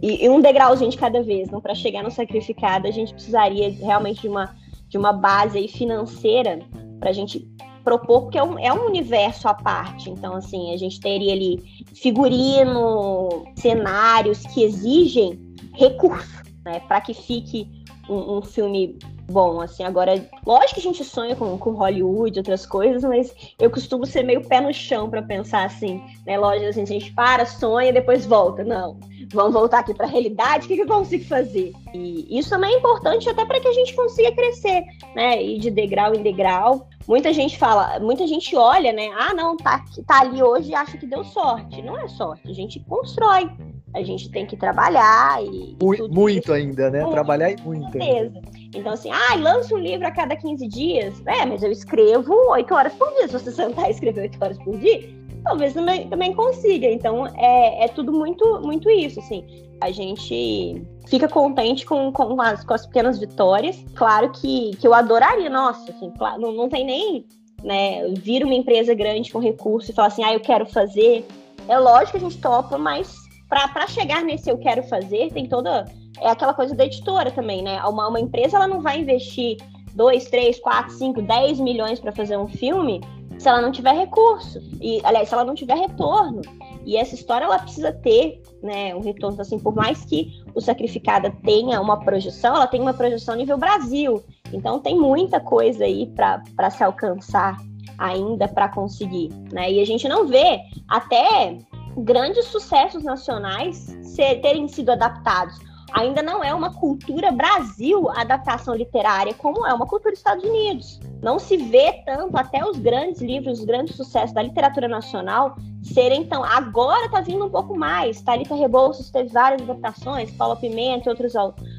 [0.01, 3.69] e, e, um degrauzinho de cada vez, não para chegar no sacrificado, a gente precisaria
[3.69, 4.55] realmente de uma,
[4.87, 6.59] de uma base financeira
[6.99, 7.47] para a gente
[7.85, 10.09] propor, porque é um, é um universo à parte.
[10.09, 11.63] Então, assim, a gente teria ali
[11.93, 15.39] figurino, cenários que exigem
[15.73, 17.69] recurso, né, para que fique
[18.09, 18.97] um, um, filme
[19.27, 20.13] bom, assim, agora,
[20.45, 24.45] lógico que a gente sonha com, com Hollywood, outras coisas, mas eu costumo ser meio
[24.47, 28.25] pé no chão para pensar assim, né, lógico, assim, a gente para, sonha e depois
[28.25, 28.99] volta, não,
[29.31, 31.73] vamos voltar aqui para a realidade, o que, que eu consigo fazer?
[31.93, 34.83] E isso também é importante até para que a gente consiga crescer,
[35.15, 39.57] né, e de degrau em degrau, muita gente fala, muita gente olha, né, ah, não,
[39.57, 43.49] tá, tá ali hoje e acha que deu sorte, não é sorte, a gente constrói,
[43.95, 45.77] a gente tem que trabalhar e.
[45.81, 46.99] Muito, muito ainda, né?
[46.99, 47.85] Muito, trabalhar e muito.
[47.85, 48.41] Com certeza.
[48.75, 51.21] Então, assim, ah, lança um livro a cada 15 dias.
[51.25, 53.27] É, mas eu escrevo 8 horas por dia.
[53.27, 55.09] Se você sentar e escrever 8 horas por dia,
[55.43, 56.87] talvez também, também consiga.
[56.87, 59.45] Então, é, é tudo muito, muito isso, assim.
[59.81, 63.77] A gente fica contente com, com, as, com as pequenas vitórias.
[63.95, 67.25] Claro que, que eu adoraria, nossa, assim, claro, não, não tem nem,
[67.63, 71.25] né, vir uma empresa grande com recurso e falar assim, ah, eu quero fazer.
[71.67, 73.15] É lógico que a gente topa, mas
[73.49, 75.85] para chegar nesse eu quero fazer, tem toda.
[76.21, 77.81] É aquela coisa da editora também, né?
[77.83, 79.57] Uma, uma empresa ela não vai investir
[79.93, 83.01] 2, 3, 4, 5, 10 milhões para fazer um filme
[83.37, 84.61] se ela não tiver recurso.
[84.81, 86.41] E, aliás, se ela não tiver retorno.
[86.85, 91.31] E essa história ela precisa ter né, um retorno, assim, por mais que o Sacrificada
[91.43, 94.23] tenha uma projeção, ela tem uma projeção nível Brasil.
[94.53, 97.57] Então tem muita coisa aí para se alcançar
[97.97, 99.29] ainda para conseguir.
[99.51, 99.73] Né?
[99.73, 101.57] E a gente não vê até
[101.97, 105.57] grandes sucessos nacionais ser, terem sido adaptados.
[105.95, 110.99] Ainda não é uma cultura Brasil adaptação literária, como é uma cultura Estados Unidos.
[111.23, 116.25] Não se vê tanto até os grandes livros, os grandes sucessos da literatura nacional serem
[116.25, 116.43] tão.
[116.43, 118.21] Agora está vindo um pouco mais.
[118.21, 121.33] Thalita Rebouças teve várias adaptações, Paula Pimenta e outros